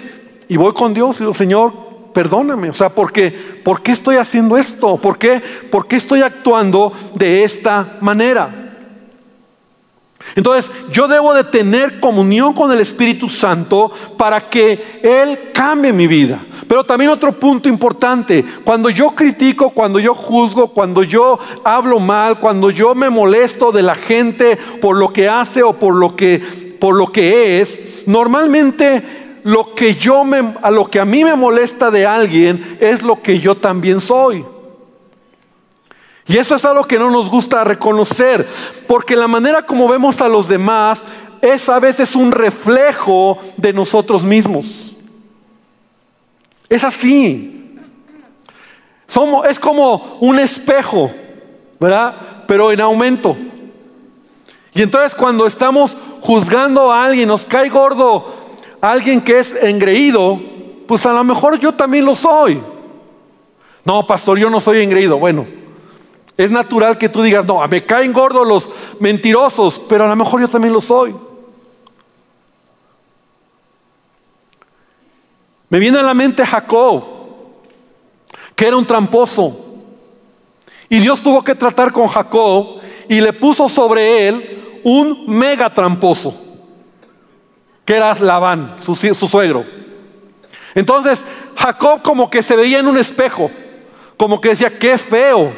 Y 0.49 0.57
voy 0.57 0.73
con 0.73 0.95
Dios 0.95 1.17
y 1.17 1.21
digo, 1.21 1.35
Señor, 1.35 1.73
perdóname. 2.13 2.71
O 2.71 2.75
sea, 2.75 2.91
¿por 2.91 3.13
qué, 3.13 3.31
¿por 3.31 3.83
qué 3.83 3.93
estoy 3.93 4.17
haciendo 4.17 4.57
esto? 4.57 4.97
¿Por 4.99 5.19
qué, 5.19 5.43
¿Por 5.71 5.87
qué 5.87 5.97
estoy 5.97 6.23
actuando 6.23 6.93
de 7.15 7.43
esta 7.45 7.99
manera? 8.01 8.65
Entonces, 10.37 10.71
yo 10.91 11.07
debo 11.07 11.35
de 11.35 11.45
tener 11.45 12.01
comunión 12.01 12.55
con 12.55 12.73
el 12.73 12.81
Espíritu 12.81 13.29
Santo 13.29 13.93
para 14.17 14.49
que 14.49 15.01
Él 15.03 15.51
cambie 15.53 15.93
mi 15.93 16.07
vida. 16.07 16.41
Pero 16.68 16.85
también 16.85 17.11
otro 17.11 17.33
punto 17.38 17.68
importante, 17.68 18.44
cuando 18.64 18.88
yo 18.90 19.11
critico, 19.11 19.70
cuando 19.70 19.98
yo 19.98 20.14
juzgo, 20.14 20.68
cuando 20.68 21.03
yo 21.03 21.38
hablo 21.64 22.00
mal, 22.00 22.38
cuando 22.38 22.70
yo 22.70 22.94
me 22.94 23.11
molesto 23.11 23.70
de 23.70 23.83
la 23.83 23.94
gente 23.94 24.57
por 24.81 24.96
lo 24.96 25.12
que 25.12 25.29
hace 25.29 25.62
o 25.62 25.74
por 25.74 25.94
lo 25.94 26.16
que, 26.16 26.38
por 26.81 26.94
lo 26.94 27.09
que 27.09 27.61
es, 27.61 28.05
normalmente 28.07 29.03
lo 29.44 29.74
que 29.74 29.94
yo 29.94 30.24
me, 30.24 30.55
a 30.62 30.70
lo 30.70 30.87
que 30.90 31.00
a 31.00 31.05
mí 31.05 31.22
me 31.22 31.35
molesta 31.35 31.90
de 31.90 32.07
alguien 32.07 32.79
es 32.81 33.03
lo 33.03 33.20
que 33.20 33.38
yo 33.38 33.57
también 33.57 34.00
soy. 34.00 34.44
Y 36.27 36.38
eso 36.38 36.55
es 36.55 36.64
algo 36.64 36.85
que 36.85 36.98
no 36.98 37.11
nos 37.11 37.29
gusta 37.29 37.62
reconocer, 37.64 38.48
porque 38.87 39.14
la 39.14 39.29
manera 39.29 39.66
como 39.66 39.87
vemos 39.87 40.22
a 40.22 40.29
los 40.29 40.48
demás 40.48 41.03
es 41.42 41.68
a 41.68 41.79
veces 41.79 42.16
un 42.16 42.33
reflejo 42.33 43.38
de 43.59 43.74
nosotros 43.74 44.24
mismos. 44.24 44.93
Es 46.75 46.83
así. 46.83 47.79
Somos, 49.07 49.47
es 49.47 49.61
como 49.61 50.19
un 50.19 50.41
espejo, 50.41 51.09
¿verdad? 51.79 52.17
Pero 52.49 52.73
en 52.73 52.81
aumento. 52.81 53.37
Y 54.75 54.83
entonces 54.83 55.15
cuando 55.15 55.47
estamos 55.47 55.97
juzgando 56.21 56.91
a 56.91 57.05
alguien, 57.05 57.29
nos 57.29 57.45
cae 57.45 57.69
gordo 57.69 58.27
alguien 58.81 59.21
que 59.21 59.39
es 59.39 59.55
engreído, 59.63 60.41
pues 60.89 61.07
a 61.07 61.13
lo 61.13 61.23
mejor 61.23 61.61
yo 61.61 61.73
también 61.73 62.05
lo 62.05 62.17
soy. 62.17 62.61
No, 63.85 64.05
pastor, 64.05 64.37
yo 64.37 64.51
no 64.51 64.59
soy 64.59 64.83
engreído. 64.83 65.17
Bueno, 65.17 65.47
es 66.37 66.51
natural 66.51 66.99
que 66.99 67.09
tú 67.09 67.23
digas, 67.23 67.47
no, 67.47 67.65
me 67.69 67.87
caen 67.87 68.13
gordos 68.13 68.49
los 68.49 68.69
mentirosos, 68.99 69.81
pero 69.89 70.07
a 70.07 70.09
lo 70.09 70.17
mejor 70.17 70.41
yo 70.41 70.49
también 70.49 70.75
lo 70.75 70.81
soy. 70.81 71.15
Me 75.75 75.81
viene 75.81 75.99
a 75.99 76.05
la 76.05 76.15
mente 76.15 76.47
Jacob, 76.47 77.03
que 78.55 78.69
era 78.69 78.77
un 78.77 78.87
tramposo. 78.87 79.83
Y 80.89 81.01
Dios 81.01 81.21
tuvo 81.21 81.43
que 81.43 81.57
tratar 81.57 81.91
con 81.91 82.07
Jacob 82.07 82.79
y 83.09 83.21
le 83.21 83.33
puso 83.33 83.69
sobre 83.69 84.29
él 84.29 84.81
un 84.85 85.25
mega 85.27 85.75
tramposo, 85.75 86.33
que 87.85 87.97
era 87.97 88.15
Labán, 88.15 88.77
su, 88.83 88.95
su 88.95 89.27
suegro. 89.27 89.65
Entonces 90.77 91.25
Jacob 91.57 92.03
como 92.03 92.31
que 92.31 92.45
se 92.45 92.55
veía 92.55 92.79
en 92.79 92.87
un 92.87 92.97
espejo, 92.97 93.51
como 94.17 94.41
que 94.41 94.51
decía, 94.51 94.79
qué 94.79 94.97
feo, 94.97 95.53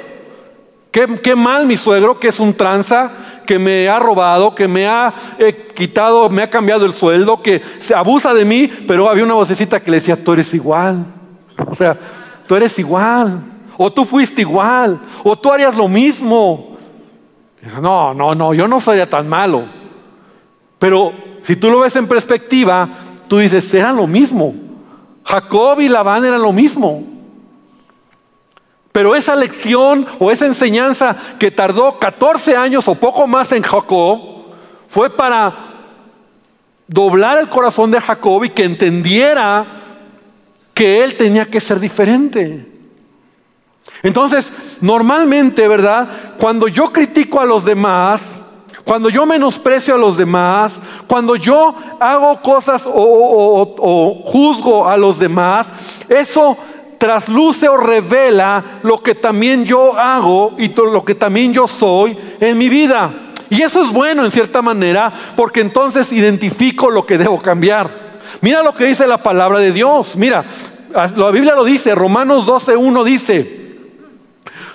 Qué, 1.22 1.36
mal 1.36 1.66
mi 1.66 1.76
suegro, 1.76 2.18
que 2.18 2.28
es 2.28 2.40
un 2.40 2.54
tranza, 2.54 3.10
que 3.44 3.58
me 3.58 3.86
ha 3.86 3.98
robado, 3.98 4.54
que 4.54 4.66
me 4.66 4.88
ha 4.88 5.12
eh, 5.38 5.68
quitado, 5.74 6.30
me 6.30 6.40
ha 6.40 6.48
cambiado 6.48 6.86
el 6.86 6.94
sueldo, 6.94 7.42
que 7.42 7.60
se 7.80 7.94
abusa 7.94 8.32
de 8.32 8.46
mí, 8.46 8.66
pero 8.88 9.10
había 9.10 9.24
una 9.24 9.34
vocecita 9.34 9.78
que 9.78 9.90
le 9.90 9.98
decía, 9.98 10.16
tú 10.24 10.32
eres 10.32 10.54
igual. 10.54 11.04
O 11.66 11.74
sea, 11.74 11.98
tú 12.46 12.54
eres 12.54 12.78
igual. 12.78 13.40
O 13.76 13.92
tú 13.92 14.06
fuiste 14.06 14.40
igual. 14.40 14.98
O 15.22 15.36
tú 15.36 15.52
harías 15.52 15.76
lo 15.76 15.86
mismo. 15.86 16.78
No, 17.78 18.14
no, 18.14 18.34
no, 18.34 18.54
yo 18.54 18.66
no 18.66 18.80
sería 18.80 19.10
tan 19.10 19.28
malo. 19.28 19.66
Pero 20.78 21.12
si 21.42 21.56
tú 21.56 21.70
lo 21.70 21.80
ves 21.80 21.94
en 21.96 22.08
perspectiva, 22.08 22.88
tú 23.28 23.36
dices, 23.36 23.74
era 23.74 23.92
lo 23.92 24.06
mismo. 24.06 24.54
Jacob 25.24 25.78
y 25.78 25.90
Labán 25.90 26.24
eran 26.24 26.40
lo 26.40 26.54
mismo. 26.54 27.15
Pero 28.96 29.14
esa 29.14 29.36
lección 29.36 30.06
o 30.18 30.30
esa 30.30 30.46
enseñanza 30.46 31.14
que 31.38 31.50
tardó 31.50 31.98
14 31.98 32.56
años 32.56 32.88
o 32.88 32.94
poco 32.94 33.26
más 33.26 33.52
en 33.52 33.62
Jacob 33.62 34.18
fue 34.88 35.10
para 35.10 35.54
doblar 36.88 37.36
el 37.36 37.50
corazón 37.50 37.90
de 37.90 38.00
Jacob 38.00 38.44
y 38.44 38.48
que 38.48 38.64
entendiera 38.64 39.66
que 40.72 41.04
él 41.04 41.14
tenía 41.14 41.44
que 41.44 41.60
ser 41.60 41.78
diferente. 41.78 42.66
Entonces, 44.02 44.50
normalmente, 44.80 45.68
¿verdad? 45.68 46.08
Cuando 46.38 46.66
yo 46.66 46.90
critico 46.90 47.38
a 47.38 47.44
los 47.44 47.66
demás, 47.66 48.40
cuando 48.82 49.10
yo 49.10 49.26
menosprecio 49.26 49.94
a 49.94 49.98
los 49.98 50.16
demás, 50.16 50.80
cuando 51.06 51.36
yo 51.36 51.74
hago 52.00 52.40
cosas 52.40 52.86
o, 52.86 53.74
o 53.76 54.14
juzgo 54.24 54.88
a 54.88 54.96
los 54.96 55.18
demás, 55.18 55.66
eso 56.08 56.56
trasluce 56.98 57.68
o 57.68 57.76
revela 57.76 58.80
lo 58.82 59.02
que 59.02 59.14
también 59.14 59.64
yo 59.64 59.98
hago 59.98 60.54
y 60.58 60.74
lo 60.74 61.04
que 61.04 61.14
también 61.14 61.52
yo 61.52 61.68
soy 61.68 62.16
en 62.40 62.56
mi 62.58 62.68
vida. 62.68 63.32
Y 63.48 63.62
eso 63.62 63.82
es 63.82 63.90
bueno 63.90 64.24
en 64.24 64.30
cierta 64.30 64.62
manera 64.62 65.12
porque 65.36 65.60
entonces 65.60 66.12
identifico 66.12 66.90
lo 66.90 67.06
que 67.06 67.18
debo 67.18 67.38
cambiar. 67.38 68.06
Mira 68.40 68.62
lo 68.62 68.74
que 68.74 68.86
dice 68.86 69.06
la 69.06 69.22
palabra 69.22 69.58
de 69.58 69.72
Dios. 69.72 70.16
Mira, 70.16 70.44
la 71.16 71.30
Biblia 71.30 71.54
lo 71.54 71.64
dice, 71.64 71.94
Romanos 71.94 72.46
12.1 72.46 73.04
dice, 73.04 73.66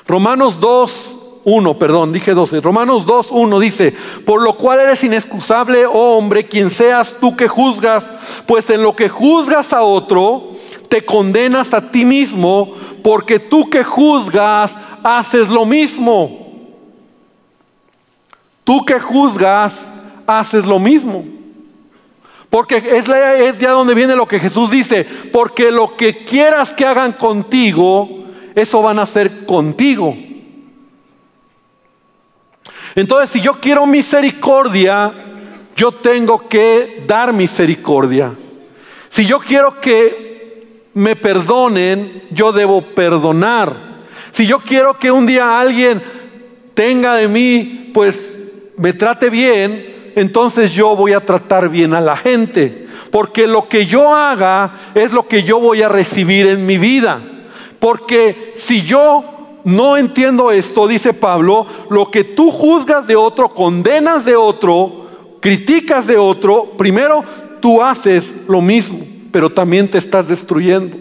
Romanos 0.08 0.60
2.1, 0.60 1.78
perdón, 1.78 2.14
dije 2.14 2.34
12, 2.34 2.62
Romanos 2.62 3.06
2.1 3.06 3.60
dice, 3.60 3.96
por 4.26 4.42
lo 4.42 4.54
cual 4.54 4.82
eres 4.82 5.04
inexcusable, 5.04 5.86
oh 5.86 6.18
hombre, 6.18 6.48
quien 6.48 6.70
seas 6.70 7.16
tú 7.20 7.36
que 7.36 7.48
juzgas, 7.48 8.06
pues 8.46 8.70
en 8.70 8.84
lo 8.84 8.96
que 8.96 9.10
juzgas 9.10 9.74
a 9.74 9.82
otro, 9.82 10.51
te 10.92 11.06
condenas 11.06 11.74
a 11.74 11.90
ti 11.90 12.04
mismo 12.04 12.76
porque 13.02 13.40
tú 13.40 13.70
que 13.70 13.82
juzgas 13.82 14.74
haces 15.02 15.48
lo 15.48 15.66
mismo. 15.66 16.68
Tú 18.66 18.84
que 18.84 19.00
juzgas 19.00 19.88
haces 20.28 20.66
lo 20.66 20.80
mismo. 20.80 21.24
Porque 22.50 22.76
es, 22.76 23.08
es 23.08 23.58
ya 23.58 23.72
donde 23.72 23.94
viene 23.94 24.18
lo 24.18 24.28
que 24.28 24.38
Jesús 24.38 24.70
dice, 24.70 25.06
porque 25.32 25.72
lo 25.72 25.96
que 25.96 26.26
quieras 26.26 26.74
que 26.74 26.86
hagan 26.86 27.14
contigo, 27.14 28.26
eso 28.54 28.82
van 28.82 29.00
a 29.00 29.04
hacer 29.04 29.46
contigo. 29.46 30.14
Entonces, 32.96 33.30
si 33.30 33.40
yo 33.40 33.62
quiero 33.62 33.86
misericordia, 33.86 35.14
yo 35.74 35.94
tengo 35.94 36.50
que 36.50 37.06
dar 37.08 37.32
misericordia. 37.32 38.36
Si 39.08 39.26
yo 39.26 39.40
quiero 39.40 39.80
que 39.80 40.31
me 40.94 41.16
perdonen, 41.16 42.24
yo 42.32 42.52
debo 42.52 42.82
perdonar. 42.82 43.92
Si 44.32 44.46
yo 44.46 44.60
quiero 44.60 44.98
que 44.98 45.12
un 45.12 45.26
día 45.26 45.60
alguien 45.60 46.02
tenga 46.74 47.16
de 47.16 47.28
mí, 47.28 47.92
pues 47.94 48.36
me 48.78 48.94
trate 48.94 49.30
bien, 49.30 50.12
entonces 50.16 50.72
yo 50.74 50.96
voy 50.96 51.14
a 51.14 51.26
tratar 51.26 51.70
bien 51.70 51.94
a 51.94 52.02
la 52.02 52.16
gente. 52.18 52.88
Porque 53.10 53.46
lo 53.46 53.68
que 53.68 53.86
yo 53.86 54.16
haga 54.16 54.72
es 54.96 55.12
lo 55.12 55.28
que 55.28 55.44
yo 55.44 55.60
voy 55.60 55.82
a 55.82 55.90
recibir 55.90 56.48
en 56.48 56.66
mi 56.66 56.78
vida. 56.78 57.22
Porque 57.80 58.54
si 58.56 58.84
yo 58.84 59.60
no 59.66 59.98
entiendo 59.98 60.52
esto, 60.52 60.88
dice 60.88 61.14
Pablo, 61.14 61.66
lo 61.90 62.10
que 62.10 62.24
tú 62.24 62.52
juzgas 62.52 63.08
de 63.08 63.16
otro, 63.16 63.50
condenas 63.50 64.24
de 64.24 64.36
otro, 64.36 65.08
criticas 65.42 66.08
de 66.08 66.18
otro, 66.18 66.72
primero 66.78 67.24
tú 67.60 67.82
haces 67.82 68.32
lo 68.48 68.62
mismo 68.62 69.11
pero 69.32 69.50
también 69.50 69.90
te 69.90 69.98
estás 69.98 70.28
destruyendo. 70.28 70.98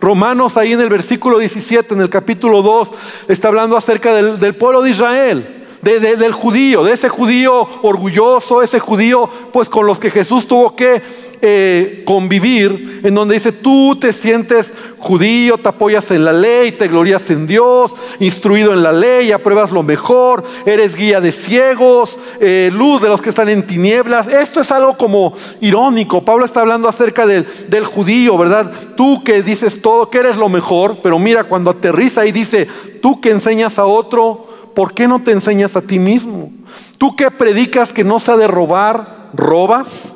Romanos 0.00 0.56
ahí 0.56 0.72
en 0.72 0.80
el 0.80 0.88
versículo 0.88 1.38
17, 1.38 1.94
en 1.94 2.00
el 2.00 2.10
capítulo 2.10 2.62
2, 2.62 2.90
está 3.28 3.48
hablando 3.48 3.76
acerca 3.76 4.14
del, 4.14 4.54
pueblo 4.54 4.82
de 4.82 4.90
Israel 4.90 5.61
del 5.82 6.32
judío, 6.32 6.84
de 6.84 6.92
ese 6.92 7.08
judío 7.08 7.66
orgulloso, 7.82 8.62
ese 8.62 8.78
judío 8.78 9.28
pues 9.52 9.68
con 9.68 9.84
los 9.84 9.98
que 9.98 10.12
Jesús 10.12 10.46
tuvo 10.46 10.76
que 10.76 11.02
eh, 11.44 12.04
convivir, 12.06 13.00
en 13.02 13.16
donde 13.16 13.34
dice, 13.34 13.50
tú 13.50 13.96
te 14.00 14.12
sientes 14.12 14.72
judío, 14.98 15.58
te 15.58 15.68
apoyas 15.68 16.08
en 16.12 16.24
la 16.24 16.32
ley, 16.32 16.70
te 16.70 16.86
glorias 16.86 17.28
en 17.30 17.48
Dios, 17.48 17.96
instruido 18.20 18.72
en 18.72 18.84
la 18.84 18.92
ley, 18.92 19.32
apruebas 19.32 19.72
lo 19.72 19.82
mejor, 19.82 20.44
eres 20.66 20.94
guía 20.94 21.20
de 21.20 21.32
ciegos, 21.32 22.16
eh, 22.38 22.70
luz 22.72 23.02
de 23.02 23.08
los 23.08 23.20
que 23.20 23.30
están 23.30 23.48
en 23.48 23.66
tinieblas. 23.66 24.28
Esto 24.28 24.60
es 24.60 24.70
algo 24.70 24.96
como 24.96 25.34
irónico. 25.60 26.24
Pablo 26.24 26.44
está 26.44 26.60
hablando 26.60 26.86
acerca 26.86 27.26
del, 27.26 27.44
del 27.66 27.86
judío, 27.86 28.38
¿verdad? 28.38 28.70
Tú 28.96 29.24
que 29.24 29.42
dices 29.42 29.82
todo, 29.82 30.10
que 30.10 30.18
eres 30.18 30.36
lo 30.36 30.48
mejor, 30.48 30.98
pero 31.02 31.18
mira, 31.18 31.42
cuando 31.42 31.72
aterriza 31.72 32.24
y 32.24 32.30
dice, 32.30 32.68
tú 33.00 33.20
que 33.20 33.30
enseñas 33.30 33.80
a 33.80 33.86
otro, 33.86 34.51
¿por 34.74 34.94
qué 34.94 35.06
no 35.06 35.22
te 35.22 35.32
enseñas 35.32 35.76
a 35.76 35.82
ti 35.82 35.98
mismo? 35.98 36.52
Tú 36.98 37.16
que 37.16 37.30
predicas 37.30 37.92
que 37.92 38.04
no 38.04 38.20
se 38.20 38.32
ha 38.32 38.36
de 38.36 38.46
robar, 38.46 39.30
robas. 39.34 40.12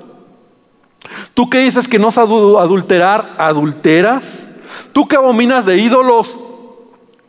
Tú 1.35 1.51
que 1.51 1.59
dices 1.59 1.89
que 1.89 1.99
no 1.99 2.09
es 2.09 2.19
adulterar, 2.19 3.35
adulteras. 3.39 4.47
Tú 4.93 5.07
que 5.07 5.17
abominas 5.17 5.67
de 5.67 5.79
ídolos, 5.79 6.39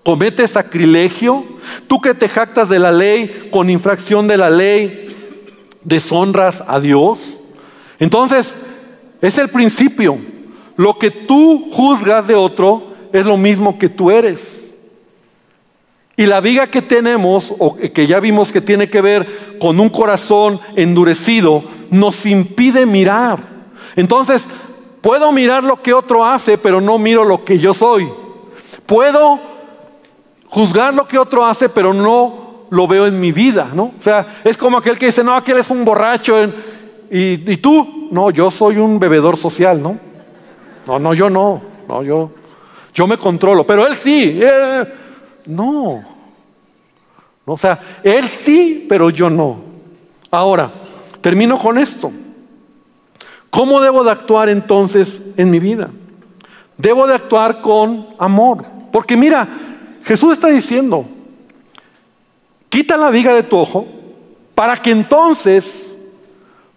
cometes 0.04 0.52
sacrilegio. 0.52 1.44
Tú 1.88 2.00
que 2.02 2.14
te 2.14 2.30
jactas 2.30 2.70
de 2.70 2.80
la 2.80 2.92
ley, 2.92 3.50
con 3.52 3.70
infracción 3.70 4.28
de 4.28 4.38
la 4.38 4.50
ley, 4.50 5.08
deshonras 5.84 6.64
a 6.68 6.80
Dios. 6.80 7.20
Entonces, 8.00 8.56
es 9.22 9.38
el 9.38 9.50
principio. 9.50 10.18
Lo 10.76 11.00
que 11.00 11.10
tú 11.10 11.70
juzgas 11.72 12.28
de 12.28 12.36
otro 12.36 12.94
es 13.12 13.26
lo 13.26 13.38
mismo 13.38 13.80
que 13.80 13.90
tú 13.90 14.12
eres. 14.12 14.67
Y 16.20 16.26
la 16.26 16.42
viga 16.42 16.66
que 16.66 16.82
tenemos, 16.82 17.54
o 17.60 17.76
que 17.76 18.08
ya 18.08 18.20
vimos 18.20 18.52
que 18.52 18.60
tiene 18.60 18.90
que 18.90 19.02
ver 19.02 19.58
con 19.60 19.80
un 19.80 19.90
corazón 19.90 20.60
endurecido, 20.76 21.64
nos 21.92 22.26
impide 22.26 22.88
mirar. 22.88 23.40
Entonces, 23.96 24.44
puedo 25.02 25.32
mirar 25.32 25.64
lo 25.64 25.84
que 25.84 25.94
otro 25.94 26.26
hace, 26.26 26.58
pero 26.58 26.82
no 26.82 26.98
miro 26.98 27.24
lo 27.24 27.46
que 27.46 27.60
yo 27.60 27.72
soy. 27.72 28.10
Puedo 28.88 29.40
juzgar 30.48 30.92
lo 30.96 31.08
que 31.08 31.20
otro 31.20 31.46
hace, 31.46 31.70
pero 31.70 31.94
no 31.94 32.66
lo 32.72 32.88
veo 32.88 33.06
en 33.06 33.20
mi 33.20 33.32
vida, 33.32 33.70
¿no? 33.72 33.94
O 34.00 34.02
sea, 34.02 34.40
es 34.44 34.58
como 34.58 34.80
aquel 34.80 34.98
que 34.98 35.06
dice, 35.06 35.24
no, 35.24 35.36
aquel 35.36 35.58
es 35.58 35.70
un 35.70 35.86
borracho. 35.86 36.36
Y, 37.12 37.58
tú, 37.58 38.08
no, 38.10 38.32
yo 38.32 38.50
soy 38.50 38.78
un 38.78 38.98
bebedor 38.98 39.38
social, 39.38 39.80
¿no? 39.84 40.00
No, 40.88 40.98
no, 40.98 41.14
yo 41.14 41.30
no. 41.30 41.62
No, 41.88 42.02
yo, 42.02 42.32
yo 42.92 43.06
me 43.06 43.20
controlo. 43.20 43.68
Pero 43.68 43.86
él 43.86 43.96
sí. 43.96 44.40
Eh, 44.42 44.86
no. 45.48 46.04
O 47.46 47.58
sea, 47.58 47.80
él 48.04 48.28
sí, 48.28 48.86
pero 48.88 49.10
yo 49.10 49.30
no. 49.30 49.58
Ahora, 50.30 50.72
termino 51.22 51.58
con 51.58 51.78
esto. 51.78 52.12
¿Cómo 53.50 53.80
debo 53.80 54.04
de 54.04 54.12
actuar 54.12 54.50
entonces 54.50 55.22
en 55.38 55.50
mi 55.50 55.60
vida? 55.60 55.90
Debo 56.78 57.08
de 57.08 57.16
actuar 57.16 57.62
con 57.62 58.08
amor. 58.20 58.66
Porque 58.92 59.16
mira, 59.16 59.48
Jesús 60.04 60.34
está 60.34 60.48
diciendo, 60.48 61.06
quita 62.70 62.98
la 62.98 63.10
viga 63.10 63.34
de 63.34 63.44
tu 63.44 63.58
ojo 63.58 63.88
para 64.54 64.78
que 64.78 64.92
entonces 64.92 65.96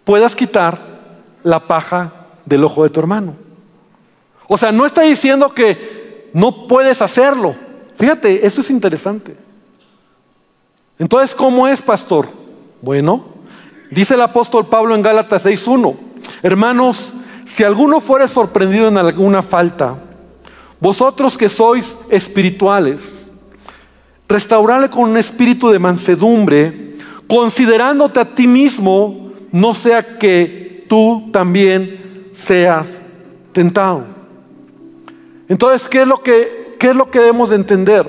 puedas 0.05 0.35
quitar 0.35 0.81
la 1.43 1.67
paja 1.67 2.13
del 2.45 2.65
ojo 2.65 2.85
de 2.85 2.91
tu 2.91 3.01
hermano. 3.01 3.35
O 4.49 4.57
sea, 4.57 4.73
no 4.73 4.87
está 4.87 5.03
diciendo 5.03 5.55
que 5.55 6.31
no 6.33 6.67
puedes 6.67 7.03
hacerlo. 7.03 7.55
Fíjate, 8.01 8.47
eso 8.47 8.63
es 8.63 8.71
interesante. 8.71 9.37
Entonces, 10.99 11.35
¿cómo 11.35 11.69
es, 11.69 11.83
pastor? 11.83 12.29
Bueno, 12.81 13.27
dice 13.91 14.15
el 14.15 14.23
apóstol 14.23 14.69
Pablo 14.69 14.95
en 14.95 15.03
Gálatas 15.03 15.45
6.1, 15.45 15.97
hermanos, 16.43 17.13
si 17.45 17.63
alguno 17.63 18.01
fuere 18.01 18.27
sorprendido 18.27 18.89
en 18.89 18.97
alguna 18.97 19.43
falta, 19.43 19.99
vosotros 20.81 21.37
que 21.37 21.51
sois 21.51 21.95
espirituales, 22.09 23.31
restaurarle 24.27 24.89
con 24.89 25.11
un 25.11 25.19
espíritu 25.19 25.69
de 25.69 25.79
mansedumbre, 25.79 26.93
considerándote 27.29 28.19
a 28.19 28.35
ti 28.35 28.47
mismo, 28.47 29.31
no 29.53 29.75
sea 29.75 30.17
que 30.17 30.87
tú 30.89 31.29
también 31.31 32.31
seas 32.33 33.03
tentado. 33.53 34.05
Entonces, 35.51 35.87
¿qué 35.87 36.01
es 36.01 36.09
lo 36.09 36.23
que 36.23 36.60
¿Qué 36.81 36.89
es 36.89 36.97
lo 36.97 37.11
que 37.11 37.19
debemos 37.19 37.51
de 37.51 37.57
entender? 37.57 38.07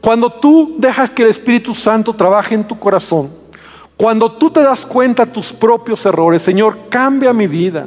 Cuando 0.00 0.28
tú 0.28 0.74
dejas 0.76 1.08
que 1.08 1.22
el 1.22 1.28
Espíritu 1.28 1.72
Santo 1.72 2.12
trabaje 2.12 2.56
en 2.56 2.64
tu 2.64 2.76
corazón, 2.76 3.30
cuando 3.96 4.32
tú 4.32 4.50
te 4.50 4.60
das 4.60 4.84
cuenta 4.84 5.24
de 5.24 5.30
tus 5.30 5.52
propios 5.52 6.04
errores, 6.04 6.42
Señor, 6.42 6.76
cambia 6.90 7.32
mi 7.32 7.46
vida. 7.46 7.86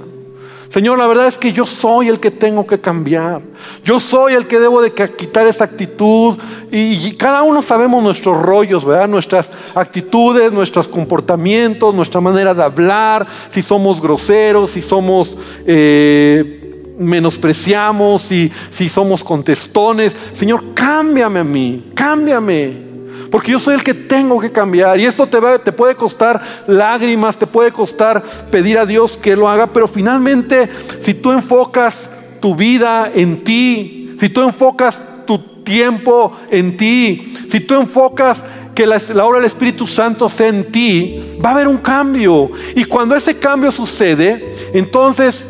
Señor, 0.69 0.97
la 0.97 1.05
verdad 1.05 1.27
es 1.27 1.37
que 1.37 1.51
yo 1.51 1.65
soy 1.65 2.07
el 2.07 2.21
que 2.21 2.31
tengo 2.31 2.65
que 2.65 2.79
cambiar. 2.79 3.41
Yo 3.83 3.99
soy 3.99 4.35
el 4.35 4.47
que 4.47 4.59
debo 4.59 4.81
de 4.81 4.93
quitar 4.93 5.47
esa 5.47 5.65
actitud. 5.65 6.37
Y, 6.71 7.11
cada 7.15 7.41
uno 7.41 7.61
sabemos 7.61 8.01
nuestros 8.01 8.41
rollos, 8.41 8.85
¿verdad? 8.85 9.09
Nuestras 9.09 9.49
actitudes, 9.75 10.53
nuestros 10.53 10.87
comportamientos, 10.87 11.93
nuestra 11.93 12.21
manera 12.21 12.53
de 12.53 12.63
hablar, 12.63 13.27
si 13.49 13.61
somos 13.61 14.01
groseros, 14.01 14.71
si 14.71 14.81
somos... 14.81 15.35
Eh, 15.65 16.58
menospreciamos, 16.99 18.31
y 18.31 18.51
si 18.69 18.89
somos 18.89 19.23
contestones. 19.23 20.13
Señor, 20.33 20.73
cámbiame 20.75 21.39
a 21.39 21.43
mí, 21.43 21.85
cámbiame. 21.95 22.89
Porque 23.31 23.51
yo 23.51 23.59
soy 23.59 23.75
el 23.75 23.83
que 23.83 23.93
tengo 23.93 24.39
que 24.39 24.51
cambiar. 24.51 24.99
Y 24.99 25.05
esto 25.05 25.27
te, 25.27 25.39
te 25.59 25.71
puede 25.71 25.95
costar 25.95 26.41
lágrimas, 26.67 27.37
te 27.37 27.47
puede 27.47 27.71
costar 27.71 28.21
pedir 28.51 28.77
a 28.77 28.85
Dios 28.85 29.17
que 29.17 29.35
lo 29.35 29.47
haga. 29.47 29.67
Pero 29.67 29.87
finalmente, 29.87 30.69
si 30.99 31.13
tú 31.13 31.31
enfocas 31.31 32.09
tu 32.39 32.55
vida 32.55 33.11
en 33.13 33.43
ti, 33.43 34.15
si 34.19 34.29
tú 34.29 34.41
enfocas 34.41 34.99
tu 35.25 35.37
tiempo 35.63 36.35
en 36.49 36.75
ti, 36.75 37.35
si 37.49 37.59
tú 37.59 37.75
enfocas 37.75 38.43
que 38.73 38.87
la, 38.87 38.99
la, 39.13 39.25
obra 39.25 39.39
del 39.39 39.45
Espíritu 39.45 39.85
Santo 39.85 40.27
sea 40.29 40.47
en 40.47 40.71
ti, 40.71 41.37
va 41.43 41.49
a 41.49 41.53
haber 41.53 41.67
un 41.67 41.77
cambio. 41.77 42.49
Y 42.75 42.85
cuando 42.85 43.15
ese 43.15 43.37
cambio 43.37 43.69
sucede, 43.69 44.55
entonces 44.73 45.45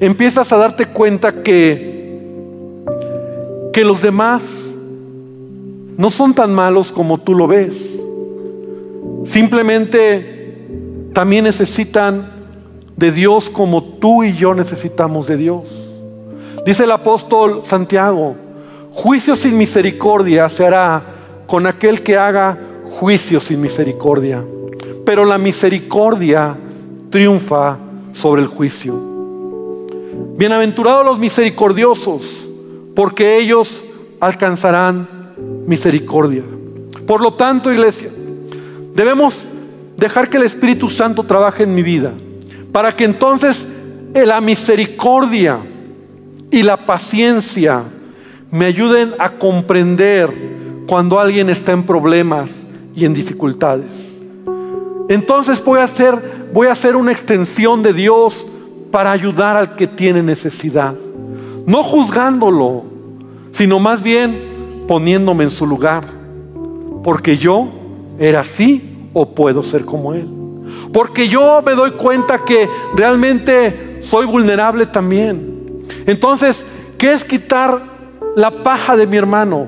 empiezas 0.00 0.52
a 0.52 0.56
darte 0.56 0.86
cuenta 0.86 1.42
que, 1.42 2.84
que 3.72 3.84
los 3.84 4.02
demás 4.02 4.64
no 5.96 6.10
son 6.10 6.34
tan 6.34 6.54
malos 6.54 6.92
como 6.92 7.18
tú 7.18 7.34
lo 7.34 7.48
ves. 7.48 7.98
Simplemente 9.26 11.10
también 11.12 11.44
necesitan 11.44 12.30
de 12.96 13.10
Dios 13.12 13.50
como 13.50 13.82
tú 13.82 14.22
y 14.22 14.34
yo 14.34 14.54
necesitamos 14.54 15.26
de 15.26 15.36
Dios. 15.36 15.64
Dice 16.64 16.84
el 16.84 16.92
apóstol 16.92 17.62
Santiago, 17.64 18.36
juicio 18.92 19.34
sin 19.34 19.56
misericordia 19.56 20.48
se 20.48 20.66
hará 20.66 21.02
con 21.46 21.66
aquel 21.66 22.02
que 22.02 22.16
haga 22.16 22.58
juicio 22.90 23.40
sin 23.40 23.60
misericordia. 23.60 24.44
Pero 25.04 25.24
la 25.24 25.38
misericordia 25.38 26.56
triunfa 27.10 27.78
sobre 28.12 28.42
el 28.42 28.48
juicio. 28.48 29.17
Bienaventurados 30.38 31.04
los 31.04 31.18
misericordiosos, 31.18 32.22
porque 32.94 33.38
ellos 33.38 33.82
alcanzarán 34.20 35.08
misericordia. 35.66 36.44
Por 37.08 37.20
lo 37.20 37.34
tanto, 37.34 37.72
iglesia, 37.72 38.08
debemos 38.94 39.48
dejar 39.96 40.30
que 40.30 40.36
el 40.36 40.44
Espíritu 40.44 40.88
Santo 40.88 41.24
trabaje 41.24 41.64
en 41.64 41.74
mi 41.74 41.82
vida, 41.82 42.12
para 42.70 42.94
que 42.94 43.02
entonces 43.02 43.66
la 44.14 44.40
misericordia 44.40 45.58
y 46.52 46.62
la 46.62 46.86
paciencia 46.86 47.82
me 48.52 48.66
ayuden 48.66 49.14
a 49.18 49.30
comprender 49.30 50.32
cuando 50.86 51.18
alguien 51.18 51.50
está 51.50 51.72
en 51.72 51.82
problemas 51.82 52.62
y 52.94 53.04
en 53.06 53.12
dificultades. 53.12 53.90
Entonces 55.08 55.60
voy 55.64 55.80
a 55.80 55.84
hacer, 55.84 56.48
voy 56.52 56.68
a 56.68 56.72
hacer 56.72 56.94
una 56.94 57.10
extensión 57.10 57.82
de 57.82 57.92
Dios 57.92 58.46
para 58.90 59.12
ayudar 59.12 59.56
al 59.56 59.76
que 59.76 59.86
tiene 59.86 60.22
necesidad. 60.22 60.94
No 61.66 61.82
juzgándolo, 61.82 62.84
sino 63.52 63.78
más 63.78 64.02
bien 64.02 64.84
poniéndome 64.86 65.44
en 65.44 65.50
su 65.50 65.66
lugar. 65.66 66.04
Porque 67.02 67.36
yo 67.36 67.68
era 68.18 68.40
así 68.40 69.08
o 69.12 69.34
puedo 69.34 69.62
ser 69.62 69.84
como 69.84 70.14
Él. 70.14 70.28
Porque 70.92 71.28
yo 71.28 71.62
me 71.64 71.72
doy 71.74 71.92
cuenta 71.92 72.44
que 72.44 72.68
realmente 72.94 73.98
soy 74.00 74.26
vulnerable 74.26 74.86
también. 74.86 75.84
Entonces, 76.06 76.64
¿qué 76.96 77.12
es 77.12 77.24
quitar 77.24 77.82
la 78.34 78.50
paja 78.50 78.96
de 78.96 79.06
mi 79.06 79.16
hermano? 79.16 79.66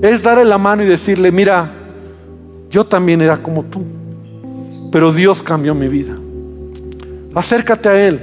Es 0.00 0.22
darle 0.22 0.44
la 0.44 0.58
mano 0.58 0.82
y 0.82 0.86
decirle, 0.86 1.32
mira, 1.32 1.72
yo 2.70 2.84
también 2.84 3.20
era 3.20 3.38
como 3.38 3.64
tú, 3.64 3.82
pero 4.92 5.12
Dios 5.12 5.42
cambió 5.42 5.74
mi 5.74 5.88
vida. 5.88 6.14
Acércate 7.38 7.88
a 7.88 8.08
Él. 8.08 8.20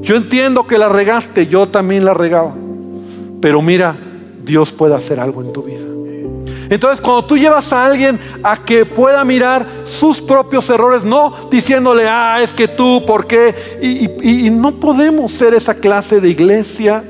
Yo 0.00 0.16
entiendo 0.16 0.66
que 0.66 0.78
la 0.78 0.88
regaste, 0.88 1.46
yo 1.46 1.68
también 1.68 2.06
la 2.06 2.14
regaba. 2.14 2.54
Pero 3.38 3.60
mira, 3.60 3.94
Dios 4.42 4.72
puede 4.72 4.94
hacer 4.94 5.20
algo 5.20 5.42
en 5.42 5.52
tu 5.52 5.62
vida. 5.62 5.82
Entonces, 6.70 7.02
cuando 7.02 7.26
tú 7.26 7.36
llevas 7.36 7.70
a 7.70 7.84
alguien 7.84 8.18
a 8.42 8.64
que 8.64 8.86
pueda 8.86 9.22
mirar 9.26 9.66
sus 9.84 10.22
propios 10.22 10.70
errores, 10.70 11.04
no 11.04 11.50
diciéndole, 11.50 12.08
ah, 12.08 12.40
es 12.42 12.54
que 12.54 12.66
tú, 12.66 13.04
¿por 13.06 13.26
qué? 13.26 13.54
Y, 13.82 14.48
no 14.48 14.72
podemos 14.72 15.32
ser 15.32 15.52
esa 15.52 15.74
clase 15.74 16.18
de 16.18 16.30
iglesia 16.30 17.04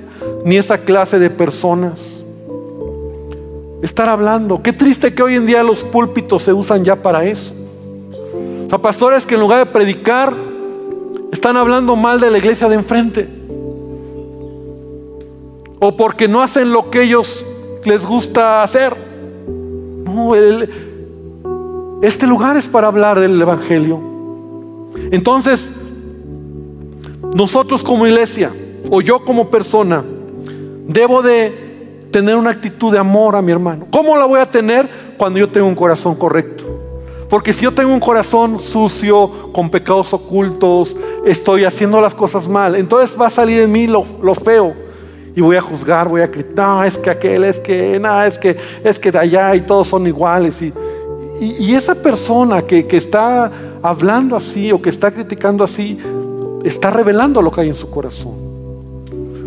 ni 0.45 0.57
esa 0.57 0.79
clase 0.79 1.21
de 1.21 1.31
personas. 1.31 2.01
Estar 3.83 4.09
hablando. 4.09 4.61
Qué 4.61 4.73
triste 4.73 5.15
que 5.15 5.23
hoy 5.23 5.37
en 5.37 5.47
día 5.47 5.63
los 5.63 5.85
púlpitos 5.85 6.43
se 6.43 6.53
usan 6.53 6.83
ya 6.83 6.97
para 6.97 7.25
eso. 7.25 7.53
O 8.67 8.69
sea, 8.69 8.81
pastores 8.81 9.25
que 9.25 9.35
en 9.35 9.41
lugar 9.41 9.65
de 9.65 9.67
predicar, 9.67 10.50
están 11.33 11.57
hablando 11.57 11.97
mal 11.97 12.21
de 12.21 12.31
la 12.31 12.39
iglesia 12.39 12.69
de 12.69 12.75
enfrente. 12.75 13.29
O 15.81 15.97
porque 15.97 16.29
no 16.29 16.43
hacen 16.43 16.73
lo 16.73 16.91
que 16.91 17.03
ellos 17.03 17.45
les 17.85 18.05
gusta 18.05 18.63
hacer. 18.63 18.95
No, 20.05 20.35
este 22.03 22.27
lugar 22.27 22.57
es 22.57 22.67
para 22.67 22.89
hablar 22.89 23.21
del 23.21 23.41
Evangelio. 23.41 24.01
Entonces, 25.11 25.69
nosotros 27.35 27.83
como 27.83 28.07
iglesia 28.07 28.51
o 28.91 29.01
yo 29.01 29.25
como 29.25 29.49
persona 29.49 30.05
debo 30.87 31.23
de 31.23 32.09
tener 32.11 32.37
una 32.37 32.51
actitud 32.51 32.93
de 32.93 32.99
amor 32.99 33.37
a 33.37 33.43
mi 33.43 33.53
hermano. 33.53 33.87
¿Cómo 33.91 34.17
la 34.17 34.25
voy 34.25 34.41
a 34.41 34.51
tener 34.51 34.89
cuando 35.17 35.39
yo 35.39 35.49
tengo 35.49 35.69
un 35.69 35.77
corazón 35.77 36.17
correcto? 36.17 36.80
Porque 37.31 37.53
si 37.53 37.63
yo 37.63 37.73
tengo 37.73 37.93
un 37.93 38.01
corazón 38.01 38.59
sucio, 38.59 39.31
con 39.53 39.71
pecados 39.71 40.13
ocultos, 40.13 40.97
estoy 41.25 41.65
haciendo 41.65 42.01
las 42.01 42.13
cosas 42.13 42.49
mal, 42.49 42.75
entonces 42.75 43.17
va 43.19 43.29
a 43.29 43.31
salir 43.31 43.61
en 43.61 43.71
mí 43.71 43.87
lo, 43.87 44.05
feo. 44.35 44.75
Y 45.37 45.41
voy 45.41 45.55
a 45.55 45.61
juzgar, 45.61 46.09
voy 46.09 46.23
a 46.23 46.27
gritar, 46.27 46.67
no, 46.67 46.85
es 46.85 46.99
que 46.99 47.09
aquel, 47.09 47.45
es 47.45 47.61
que, 47.61 48.01
nada, 48.01 48.27
es 48.27 48.37
que, 48.37 48.57
es 48.83 48.99
que 48.99 49.13
de 49.13 49.19
allá 49.21 49.55
y 49.55 49.61
todos 49.61 49.87
son 49.87 50.09
iguales. 50.09 50.61
Y, 50.61 50.75
y, 51.41 51.73
esa 51.73 51.95
persona 51.95 52.63
que, 52.63 52.85
que 52.89 52.97
está 52.97 53.51
hablando 53.81 54.35
así 54.35 54.73
o 54.73 54.83
que 54.83 54.91
está 54.91 55.13
criticando 55.13 55.63
así, 55.63 55.97
está 56.65 56.91
revelando 56.91 57.41
lo 57.41 57.53
que 57.53 57.61
hay 57.61 57.69
en 57.69 57.77
su 57.77 57.89
corazón. 57.89 58.35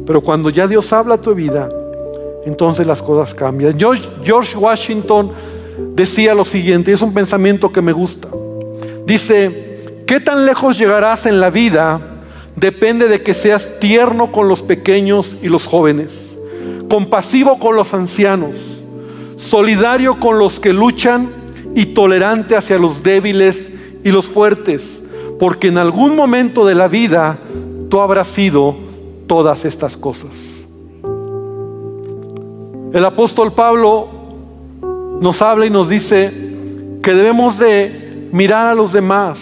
Pero 0.07 0.21
cuando 0.21 0.49
ya 0.49 0.67
Dios 0.67 0.91
habla 0.93 1.15
a 1.15 1.17
tu 1.17 1.35
vida, 1.35 1.69
entonces 2.45 2.87
las 2.87 3.01
cosas 3.01 3.33
cambian. 3.33 3.77
George 3.77 4.57
Washington 4.57 5.31
decía 5.95 6.33
lo 6.33 6.45
siguiente, 6.45 6.91
es 6.91 7.01
un 7.01 7.13
pensamiento 7.13 7.71
que 7.71 7.81
me 7.81 7.91
gusta. 7.91 8.27
Dice, 9.05 9.79
¿qué 10.05 10.19
tan 10.19 10.45
lejos 10.45 10.77
llegarás 10.77 11.25
en 11.25 11.39
la 11.39 11.49
vida? 11.49 12.01
Depende 12.55 13.07
de 13.07 13.21
que 13.21 13.33
seas 13.33 13.79
tierno 13.79 14.31
con 14.31 14.47
los 14.47 14.61
pequeños 14.61 15.37
y 15.41 15.47
los 15.47 15.65
jóvenes, 15.65 16.35
compasivo 16.89 17.59
con 17.59 17.75
los 17.75 17.93
ancianos, 17.93 18.55
solidario 19.37 20.19
con 20.19 20.39
los 20.39 20.59
que 20.59 20.71
luchan 20.71 21.29
y 21.75 21.87
tolerante 21.87 22.55
hacia 22.55 22.77
los 22.77 23.03
débiles 23.03 23.71
y 24.03 24.11
los 24.11 24.25
fuertes, 24.25 25.01
porque 25.39 25.67
en 25.67 25.77
algún 25.77 26.15
momento 26.15 26.65
de 26.65 26.75
la 26.75 26.87
vida 26.87 27.37
tú 27.89 27.99
habrás 27.99 28.27
sido 28.27 28.75
todas 29.27 29.65
estas 29.65 29.97
cosas. 29.97 30.31
El 32.93 33.03
apóstol 33.05 33.53
Pablo 33.53 34.07
nos 35.21 35.41
habla 35.41 35.65
y 35.65 35.69
nos 35.69 35.89
dice 35.89 36.31
que 37.01 37.13
debemos 37.13 37.57
de 37.57 38.29
mirar 38.31 38.67
a 38.67 38.75
los 38.75 38.93
demás 38.93 39.39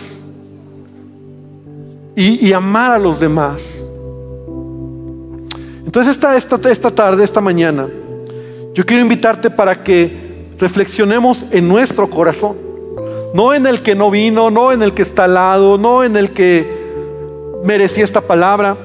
y, 2.15 2.51
amar 2.53 2.91
a 2.91 2.99
los 2.99 3.19
demás. 3.19 3.63
Entonces 5.85 6.13
esta, 6.13 6.37
esta, 6.37 6.69
esta 6.69 6.91
tarde, 6.91 7.23
esta 7.23 7.41
mañana, 7.41 7.87
yo 8.73 8.85
quiero 8.85 9.01
invitarte 9.01 9.49
para 9.49 9.83
que 9.83 10.47
reflexionemos 10.59 11.43
en 11.51 11.67
nuestro 11.67 12.09
corazón, 12.09 12.55
no 13.33 13.53
en 13.53 13.65
el 13.65 13.81
que 13.81 13.95
no 13.95 14.11
vino, 14.11 14.51
no 14.51 14.71
en 14.71 14.83
el 14.83 14.93
que 14.93 15.01
está 15.01 15.23
al 15.23 15.33
lado, 15.33 15.77
no 15.77 16.03
en 16.03 16.15
el 16.15 16.31
que 16.31 16.81
merecía 17.63 18.03
esta 18.03 18.21
palabra, 18.21 18.77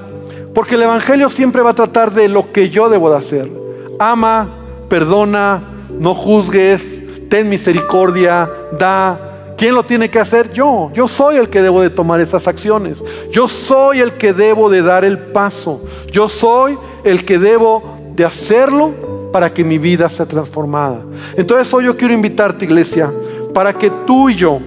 porque 0.55 0.77
el 0.77 0.83
Evangelio 0.83 1.29
siempre 1.29 1.63
va 1.63 1.71
a 1.71 1.75
tratar 1.75 2.13
de 2.13 2.29
lo 2.29 2.53
que 2.53 2.71
yo 2.71 2.89
debo 2.89 3.11
de 3.11 3.17
hacer. 3.17 3.51
Ama, 3.99 4.49
perdona, 4.89 5.63
no 5.99 6.15
juzgues, 6.15 7.01
ten 7.29 7.49
misericordia, 7.49 8.49
da. 8.79 9.19
¿Quién 9.57 9.75
lo 9.75 9.83
tiene 9.83 10.11
que 10.11 10.19
hacer? 10.19 10.53
Yo. 10.53 10.91
Yo 10.93 11.09
soy 11.09 11.37
el 11.37 11.49
que 11.49 11.63
debo 11.63 11.81
de 11.81 11.89
tomar 11.89 12.21
esas 12.21 12.47
acciones. 12.47 13.03
Yo 13.33 13.49
soy 13.49 14.01
el 14.01 14.13
que 14.13 14.33
debo 14.33 14.69
de 14.69 14.83
dar 14.83 15.05
el 15.05 15.19
paso. 15.19 15.83
Yo 16.13 16.29
soy 16.29 16.79
el 17.05 17.25
que 17.25 17.39
debo 17.39 17.83
de 18.15 18.25
hacerlo 18.25 19.31
para 19.33 19.53
que 19.53 19.65
mi 19.65 19.79
vida 19.79 20.09
sea 20.09 20.27
transformada. 20.27 21.03
Entonces 21.37 21.73
hoy 21.73 21.85
yo 21.85 21.97
quiero 21.97 22.13
invitarte, 22.13 22.67
iglesia, 22.67 23.11
para 23.55 23.73
que 23.73 23.91
tú 24.07 24.29
y 24.29 24.35
yo, 24.35 24.59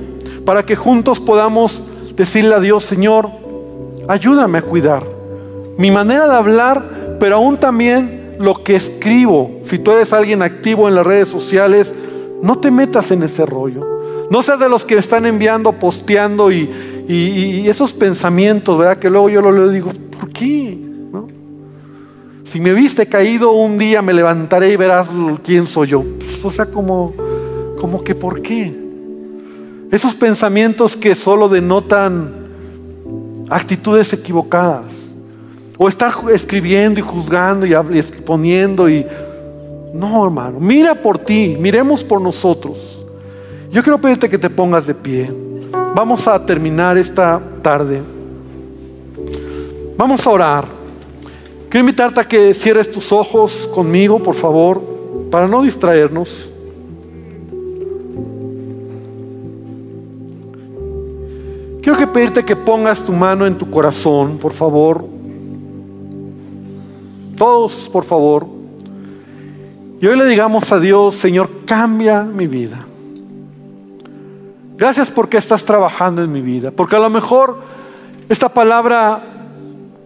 para 0.43 0.63
que 0.63 0.75
juntos 0.75 1.19
podamos 1.19 1.83
decirle 2.15 2.55
a 2.55 2.59
Dios, 2.59 2.83
Señor, 2.83 3.29
ayúdame 4.07 4.57
a 4.57 4.61
cuidar 4.63 5.19
mi 5.79 5.91
manera 5.91 6.27
de 6.27 6.35
hablar, 6.35 6.83
pero 7.21 7.37
aún 7.37 7.55
también 7.55 8.18
lo 8.39 8.63
que 8.63 8.77
escribo. 8.77 9.59
Si 9.63 9.77
tú 9.77 9.91
eres 9.91 10.13
alguien 10.13 10.41
activo 10.41 10.87
en 10.87 10.95
las 10.95 11.05
redes 11.05 11.27
sociales, 11.27 11.93
no 12.41 12.57
te 12.57 12.71
metas 12.71 13.11
en 13.11 13.21
ese 13.21 13.45
rollo. 13.45 13.85
No 14.31 14.41
seas 14.41 14.59
de 14.59 14.69
los 14.69 14.85
que 14.85 14.97
están 14.97 15.25
enviando, 15.25 15.73
posteando 15.73 16.51
y, 16.51 16.69
esos 17.67 17.91
pensamientos, 17.91 18.77
¿verdad? 18.77 18.97
Que 18.97 19.09
luego 19.09 19.29
yo 19.29 19.41
lo 19.41 19.69
digo, 19.69 19.91
¿por 20.17 20.29
qué? 20.29 20.77
Si 22.45 22.59
me 22.59 22.73
viste 22.73 23.07
caído 23.07 23.51
un 23.51 23.77
día, 23.77 24.01
me 24.01 24.13
levantaré 24.13 24.73
y 24.73 24.75
verás 24.75 25.07
quién 25.43 25.67
soy 25.67 25.89
yo. 25.89 26.03
Pues, 26.19 26.43
o 26.43 26.49
sea, 26.49 26.65
como, 26.65 27.13
como 27.79 28.03
que 28.03 28.15
¿por 28.15 28.41
qué? 28.41 28.73
Esos 29.91 30.15
pensamientos 30.15 30.95
que 30.95 31.13
solo 31.13 31.49
denotan 31.49 32.31
actitudes 33.49 34.13
equivocadas. 34.13 34.98
O 35.81 35.87
estar 35.87 36.13
escribiendo 36.33 36.99
y 36.99 37.03
juzgando 37.03 37.65
y 37.65 37.73
exponiendo 37.97 38.89
y... 38.89 39.05
No, 39.93 40.25
hermano, 40.25 40.59
mira 40.59 40.93
por 40.93 41.17
ti, 41.17 41.55
miremos 41.57 42.03
por 42.03 42.19
nosotros. 42.19 42.77
Yo 43.71 43.81
quiero 43.81 43.97
pedirte 43.97 44.29
que 44.29 44.37
te 44.37 44.49
pongas 44.49 44.85
de 44.85 44.93
pie. 44.93 45.31
Vamos 45.95 46.27
a 46.27 46.45
terminar 46.45 46.97
esta 46.97 47.41
tarde. 47.61 48.01
Vamos 49.97 50.27
a 50.27 50.29
orar. 50.29 50.65
Quiero 51.69 51.85
invitarte 51.85 52.19
a 52.19 52.27
que 52.27 52.53
cierres 52.53 52.91
tus 52.91 53.13
ojos 53.13 53.69
conmigo, 53.73 54.19
por 54.19 54.35
favor, 54.35 54.81
para 55.31 55.47
no 55.47 55.61
distraernos. 55.61 56.49
Quiero 61.81 61.97
que 61.97 62.07
pedirte 62.07 62.43
que 62.43 62.55
pongas 62.55 63.01
tu 63.01 63.13
mano 63.13 63.47
en 63.47 63.57
tu 63.57 63.71
corazón, 63.71 64.37
por 64.37 64.51
favor. 64.51 65.18
Todos, 67.39 67.89
por 67.91 68.03
favor. 68.03 68.45
Y 70.01 70.05
hoy 70.05 70.17
le 70.17 70.25
digamos 70.25 70.69
a 70.73 70.79
Dios, 70.79 71.15
Señor, 71.15 71.49
cambia 71.65 72.21
mi 72.23 72.47
vida. 72.47 72.85
Gracias 74.77 75.09
porque 75.09 75.37
estás 75.37 75.63
trabajando 75.63 76.21
en 76.21 76.31
mi 76.33 76.41
vida. 76.41 76.71
Porque 76.71 76.97
a 76.97 76.99
lo 76.99 77.09
mejor 77.09 77.55
esta 78.27 78.49
palabra 78.49 79.21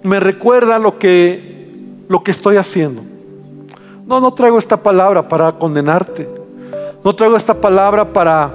me 0.04 0.20
recuerda 0.20 0.78
lo 0.78 1.00
que, 1.00 2.06
lo 2.08 2.24
que 2.24 2.30
estoy 2.30 2.58
haciendo. 2.58 3.02
No, 4.06 4.20
no 4.20 4.32
traigo 4.34 4.60
esta 4.60 4.78
palabra 4.78 5.28
para 5.28 5.54
condenarte. 5.54 6.30
No 7.04 7.16
traigo 7.16 7.36
esta 7.36 7.56
palabra 7.56 8.14
para, 8.14 8.54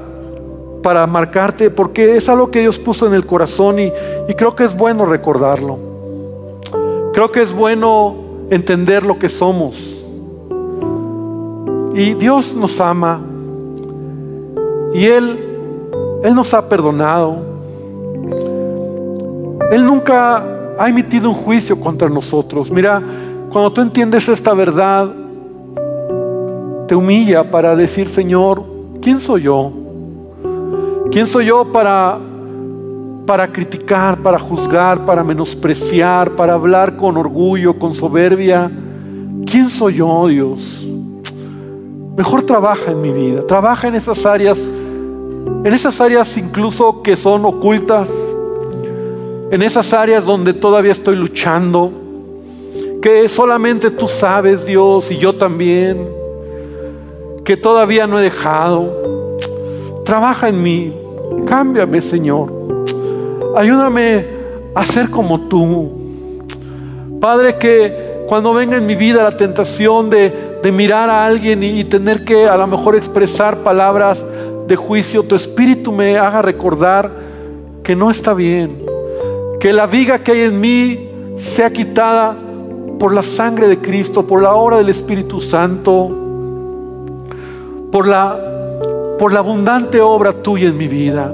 para 0.84 1.04
marcarte, 1.08 1.70
porque 1.70 2.16
es 2.16 2.28
algo 2.28 2.48
que 2.48 2.60
Dios 2.60 2.78
puso 2.78 3.08
en 3.08 3.14
el 3.14 3.26
corazón 3.26 3.80
y, 3.80 3.92
y 4.28 4.34
creo 4.34 4.54
que 4.54 4.62
es 4.62 4.76
bueno 4.76 5.04
recordarlo. 5.04 5.78
Creo 7.12 7.32
que 7.32 7.42
es 7.42 7.52
bueno 7.52 8.27
entender 8.50 9.04
lo 9.04 9.18
que 9.18 9.28
somos. 9.28 9.76
Y 11.94 12.14
Dios 12.14 12.54
nos 12.54 12.80
ama. 12.80 13.20
Y 14.94 15.04
Él, 15.04 15.38
Él 16.22 16.34
nos 16.34 16.54
ha 16.54 16.68
perdonado. 16.68 17.36
Él 19.70 19.84
nunca 19.84 20.44
ha 20.78 20.88
emitido 20.88 21.28
un 21.28 21.34
juicio 21.34 21.78
contra 21.78 22.08
nosotros. 22.08 22.70
Mira, 22.70 23.02
cuando 23.50 23.72
tú 23.72 23.80
entiendes 23.80 24.28
esta 24.28 24.54
verdad, 24.54 25.10
te 26.86 26.94
humilla 26.94 27.50
para 27.50 27.76
decir, 27.76 28.08
Señor, 28.08 28.62
¿quién 29.02 29.20
soy 29.20 29.42
yo? 29.42 29.72
¿Quién 31.10 31.26
soy 31.26 31.46
yo 31.46 31.64
para 31.72 32.18
para 33.28 33.46
criticar, 33.46 34.16
para 34.22 34.38
juzgar, 34.38 35.04
para 35.04 35.22
menospreciar, 35.22 36.30
para 36.30 36.54
hablar 36.54 36.96
con 36.96 37.14
orgullo, 37.18 37.78
con 37.78 37.92
soberbia. 37.92 38.70
¿Quién 39.44 39.68
soy 39.68 39.96
yo, 39.96 40.28
Dios? 40.28 40.86
Mejor 42.16 42.44
trabaja 42.44 42.90
en 42.90 43.02
mi 43.02 43.12
vida, 43.12 43.46
trabaja 43.46 43.86
en 43.86 43.96
esas 43.96 44.24
áreas, 44.24 44.58
en 44.58 45.66
esas 45.66 46.00
áreas 46.00 46.38
incluso 46.38 47.02
que 47.02 47.16
son 47.16 47.44
ocultas, 47.44 48.10
en 49.50 49.60
esas 49.60 49.92
áreas 49.92 50.24
donde 50.24 50.54
todavía 50.54 50.92
estoy 50.92 51.16
luchando, 51.16 51.92
que 53.02 53.28
solamente 53.28 53.90
tú 53.90 54.08
sabes, 54.08 54.64
Dios, 54.64 55.10
y 55.10 55.18
yo 55.18 55.34
también, 55.34 56.08
que 57.44 57.58
todavía 57.58 58.06
no 58.06 58.18
he 58.18 58.22
dejado. 58.22 59.36
Trabaja 60.06 60.48
en 60.48 60.62
mí, 60.62 60.94
cámbiame, 61.44 62.00
Señor. 62.00 62.77
Ayúdame 63.56 64.26
a 64.74 64.84
ser 64.84 65.10
como 65.10 65.48
tú. 65.48 65.90
Padre, 67.20 67.58
que 67.58 68.24
cuando 68.28 68.52
venga 68.52 68.76
en 68.76 68.86
mi 68.86 68.94
vida 68.94 69.22
la 69.22 69.36
tentación 69.36 70.10
de, 70.10 70.46
mirar 70.72 71.08
a 71.08 71.24
alguien 71.24 71.62
y, 71.62 71.80
y 71.80 71.84
tener 71.84 72.24
que 72.24 72.46
a 72.46 72.56
lo 72.56 72.66
mejor 72.66 72.94
expresar 72.94 73.58
palabras 73.58 74.22
de 74.66 74.76
juicio, 74.76 75.22
tu 75.22 75.34
espíritu 75.34 75.90
me 75.90 76.18
haga 76.18 76.42
recordar 76.42 77.10
que 77.82 77.96
no 77.96 78.10
está 78.10 78.34
bien. 78.34 78.84
Que 79.58 79.72
la 79.72 79.86
viga 79.86 80.18
que 80.18 80.32
hay 80.32 80.40
en 80.42 80.60
mí 80.60 81.08
sea 81.36 81.72
quitada 81.72 82.36
por 82.98 83.14
la 83.14 83.22
sangre 83.22 83.68
de 83.68 83.78
Cristo, 83.78 84.26
por 84.26 84.42
la 84.42 84.54
obra 84.54 84.76
del 84.76 84.88
Espíritu 84.88 85.40
Santo, 85.40 86.10
por 87.90 88.06
la, 88.06 88.38
por 89.18 89.32
la 89.32 89.38
abundante 89.38 90.00
obra 90.00 90.32
tuya 90.32 90.68
en 90.68 90.76
mi 90.76 90.88
vida. 90.88 91.32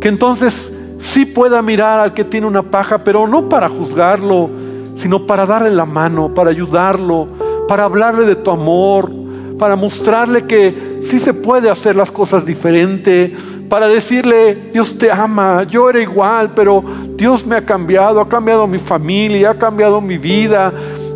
Que 0.00 0.08
entonces 0.08 0.72
sí 1.08 1.24
pueda 1.24 1.62
mirar 1.62 2.00
al 2.00 2.12
que 2.12 2.22
tiene 2.22 2.46
una 2.46 2.62
paja, 2.62 2.98
pero 2.98 3.26
no 3.26 3.48
para 3.48 3.68
juzgarlo, 3.68 4.50
sino 4.96 5.26
para 5.26 5.46
darle 5.46 5.70
la 5.70 5.86
mano, 5.86 6.34
para 6.34 6.50
ayudarlo, 6.50 7.28
para 7.66 7.84
hablarle 7.84 8.26
de 8.26 8.36
tu 8.36 8.50
amor, 8.50 9.10
para 9.58 9.74
mostrarle 9.74 10.44
que 10.44 10.98
sí 11.02 11.18
se 11.18 11.32
puede 11.32 11.70
hacer 11.70 11.96
las 11.96 12.10
cosas 12.10 12.44
diferente, 12.44 13.34
para 13.70 13.88
decirle, 13.88 14.70
Dios 14.72 14.98
te 14.98 15.10
ama, 15.10 15.64
yo 15.64 15.88
era 15.88 16.00
igual, 16.00 16.52
pero 16.54 16.84
Dios 17.16 17.46
me 17.46 17.56
ha 17.56 17.64
cambiado, 17.64 18.20
ha 18.20 18.28
cambiado 18.28 18.66
mi 18.66 18.78
familia, 18.78 19.50
ha 19.50 19.58
cambiado 19.58 20.00
mi 20.00 20.18
vida. 20.18 20.72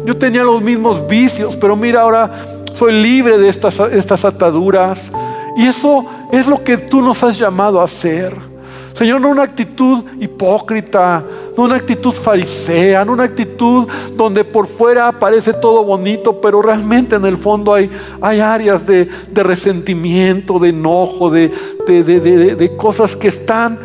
Yo 0.06 0.16
tenía 0.16 0.42
los 0.42 0.62
mismos 0.62 1.06
vicios, 1.06 1.54
pero 1.56 1.76
mira, 1.76 2.00
ahora 2.00 2.30
soy 2.72 2.92
libre 2.94 3.36
de 3.36 3.48
estas, 3.48 3.78
estas 3.92 4.24
ataduras. 4.24 5.12
Y 5.56 5.66
eso 5.66 6.06
es 6.30 6.46
lo 6.46 6.64
que 6.64 6.78
tú 6.78 7.02
nos 7.02 7.22
has 7.22 7.38
llamado 7.38 7.80
a 7.80 7.84
hacer. 7.84 8.51
Señor, 8.94 9.20
no 9.20 9.30
una 9.30 9.42
actitud 9.42 10.04
hipócrita, 10.20 11.24
no 11.56 11.64
una 11.64 11.76
actitud 11.76 12.12
farisea, 12.12 13.04
no 13.04 13.12
una 13.12 13.24
actitud 13.24 13.88
donde 14.14 14.44
por 14.44 14.66
fuera 14.66 15.12
parece 15.12 15.54
todo 15.54 15.82
bonito, 15.82 16.40
pero 16.40 16.60
realmente 16.60 17.16
en 17.16 17.24
el 17.24 17.38
fondo 17.38 17.72
hay, 17.72 17.90
hay 18.20 18.40
áreas 18.40 18.86
de, 18.86 19.08
resentimiento, 19.34 20.58
de 20.58 20.68
enojo, 20.68 21.30
de, 21.30 21.50
de, 21.86 22.76
cosas 22.76 23.16
que 23.16 23.28
están, 23.28 23.78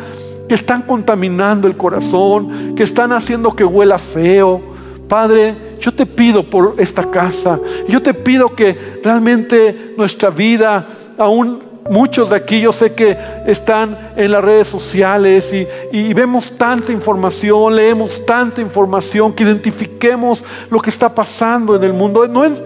que 0.46 0.54
están 0.54 0.82
contaminando 0.82 1.66
el 1.66 1.76
corazón, 1.76 2.74
que 2.74 2.82
están 2.82 3.12
haciendo 3.12 3.56
que 3.56 3.64
huela 3.64 3.98
feo. 3.98 4.60
Padre, 5.08 5.56
yo 5.80 5.92
te 5.94 6.04
pido 6.04 6.42
por 6.42 6.74
esta 6.76 7.10
casa, 7.10 7.58
yo 7.88 8.02
te 8.02 8.12
pido 8.12 8.54
que 8.54 9.00
realmente 9.02 9.94
nuestra 9.96 10.28
vida, 10.28 10.86
aún 11.16 11.60
Muchos 11.90 12.28
de 12.28 12.36
aquí 12.36 12.60
yo 12.60 12.72
sé 12.72 12.92
que 12.92 13.16
están 13.46 14.12
en 14.16 14.30
las 14.30 14.44
redes 14.44 14.68
sociales 14.68 15.52
y, 15.90 16.12
vemos 16.12 16.52
tanta 16.56 16.92
información, 16.92 17.74
leemos 17.74 18.24
tanta 18.26 18.60
información, 18.60 19.32
que 19.32 19.44
identifiquemos 19.44 20.44
lo 20.70 20.80
que 20.80 20.90
está 20.90 21.14
pasando 21.14 21.76
en 21.76 21.84
el 21.84 21.92
mundo. 21.92 22.28
No 22.28 22.44
es, 22.44 22.62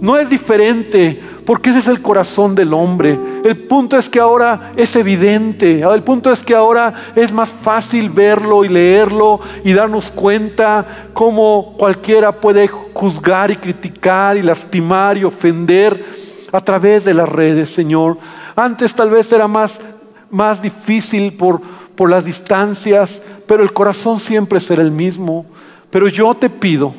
no 0.00 0.16
es, 0.16 0.28
diferente, 0.30 1.20
porque 1.44 1.70
ese 1.70 1.80
es 1.80 1.88
el 1.88 2.00
corazón 2.00 2.54
del 2.54 2.72
hombre. 2.72 3.18
El 3.44 3.56
punto 3.66 3.98
es 3.98 4.08
que 4.08 4.20
ahora 4.20 4.72
es 4.76 4.94
evidente, 4.94 5.80
el 5.80 6.02
punto 6.02 6.30
es 6.30 6.42
que 6.42 6.54
ahora 6.54 6.94
es 7.16 7.32
más 7.32 7.50
fácil 7.50 8.10
verlo 8.10 8.64
y 8.64 8.68
leerlo 8.68 9.40
y 9.64 9.72
darnos 9.72 10.10
cuenta 10.10 10.86
cómo 11.12 11.74
cualquiera 11.76 12.32
puede 12.32 12.68
juzgar 12.68 13.50
y 13.50 13.56
criticar 13.56 14.36
y 14.36 14.42
lastimar 14.42 15.18
y 15.18 15.24
ofender 15.24 16.19
a 16.52 16.60
través 16.60 17.04
de 17.04 17.14
las 17.14 17.28
redes, 17.28 17.70
Señor. 17.70 18.18
Antes 18.56 18.94
tal 18.94 19.10
vez 19.10 19.32
era 19.32 19.48
más, 19.48 19.80
más 20.30 20.60
difícil 20.60 21.34
por, 21.34 21.60
por 21.94 22.10
las 22.10 22.24
distancias, 22.24 23.22
pero 23.46 23.62
el 23.62 23.72
corazón 23.72 24.20
siempre 24.20 24.60
será 24.60 24.82
el 24.82 24.90
mismo. 24.90 25.46
Pero 25.90 26.08
yo 26.08 26.34
te 26.34 26.48
pido, 26.48 26.94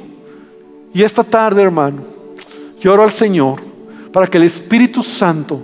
y 0.93 1.03
esta 1.03 1.23
tarde, 1.23 1.61
hermano, 1.61 2.01
lloro 2.79 3.03
al 3.03 3.11
Señor 3.11 3.61
para 4.11 4.27
que 4.27 4.37
el 4.37 4.43
Espíritu 4.43 5.03
Santo 5.03 5.61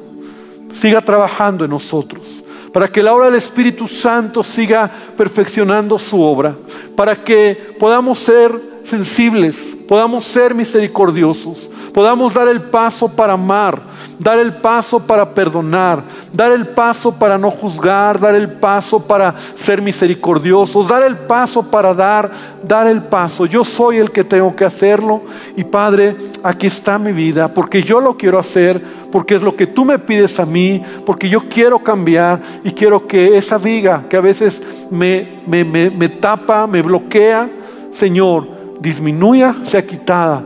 siga 0.73 1.01
trabajando 1.01 1.65
en 1.65 1.71
nosotros, 1.71 2.43
para 2.71 2.87
que 2.87 3.03
la 3.03 3.13
obra 3.13 3.25
del 3.25 3.35
Espíritu 3.35 3.87
Santo 3.87 4.43
siga 4.43 4.89
perfeccionando 5.17 5.97
su 5.97 6.21
obra, 6.21 6.55
para 6.95 7.23
que 7.23 7.75
podamos 7.77 8.19
ser 8.19 8.76
sensibles, 8.87 9.75
podamos 9.85 10.23
ser 10.23 10.55
misericordiosos, 10.55 11.69
podamos 11.93 12.33
dar 12.33 12.47
el 12.47 12.61
paso 12.61 13.09
para 13.09 13.33
amar, 13.33 13.81
dar 14.17 14.39
el 14.39 14.55
paso 14.61 14.97
para 14.97 15.33
perdonar, 15.33 16.01
dar 16.31 16.53
el 16.53 16.67
paso 16.69 17.11
para 17.11 17.37
no 17.37 17.51
juzgar, 17.51 18.17
dar 18.17 18.33
el 18.33 18.49
paso 18.49 18.97
para 19.01 19.35
ser 19.55 19.81
misericordiosos, 19.81 20.87
dar 20.87 21.03
el 21.03 21.17
paso 21.17 21.63
para 21.63 21.93
dar, 21.93 22.31
dar 22.63 22.87
el 22.87 23.03
paso. 23.03 23.45
Yo 23.45 23.65
soy 23.65 23.97
el 23.97 24.09
que 24.09 24.23
tengo 24.23 24.55
que 24.55 24.63
hacerlo 24.63 25.23
y 25.57 25.65
Padre, 25.65 26.15
aquí 26.41 26.67
está 26.67 26.97
mi 26.97 27.11
vida, 27.11 27.53
porque 27.53 27.83
yo 27.83 27.99
lo 27.99 28.15
quiero 28.15 28.39
hacer, 28.39 28.81
porque 29.11 29.35
es 29.35 29.41
lo 29.41 29.53
que 29.53 29.67
tú 29.67 29.83
me 29.83 29.99
pides 29.99 30.39
a 30.39 30.45
mí, 30.45 30.81
porque 31.05 31.27
yo 31.27 31.41
quiero 31.49 31.79
cambiar 31.79 32.39
y 32.63 32.71
quiero 32.71 33.05
que 33.05 33.37
esa 33.37 33.57
viga 33.57 34.05
que 34.09 34.15
a 34.15 34.21
veces 34.21 34.63
me, 34.89 35.41
me, 35.45 35.65
me 35.65 36.07
tapa, 36.07 36.65
me 36.67 36.81
bloquea, 36.81 37.49
Señor, 37.91 38.56
disminuya, 38.79 39.55
sea 39.63 39.85
quitada 39.85 40.43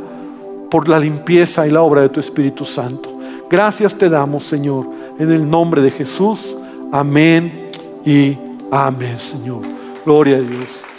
por 0.70 0.88
la 0.88 1.00
limpieza 1.00 1.68
y 1.68 1.72
la 1.72 1.82
obra 1.82 2.02
de 2.02 2.10
tu 2.10 2.20
Espíritu 2.20 2.66
Santo. 2.66 3.20
Gracias 3.50 3.96
te 3.96 4.10
damos, 4.10 4.46
Señor, 4.46 4.88
en 5.20 5.32
el 5.32 5.50
nombre 5.50 5.82
de 5.82 5.92
Jesús. 5.92 6.58
Amén 6.92 7.70
y 8.06 8.38
amén, 8.72 9.20
Señor. 9.20 9.62
Gloria 10.06 10.38
a 10.38 10.40
Dios. 10.40 10.91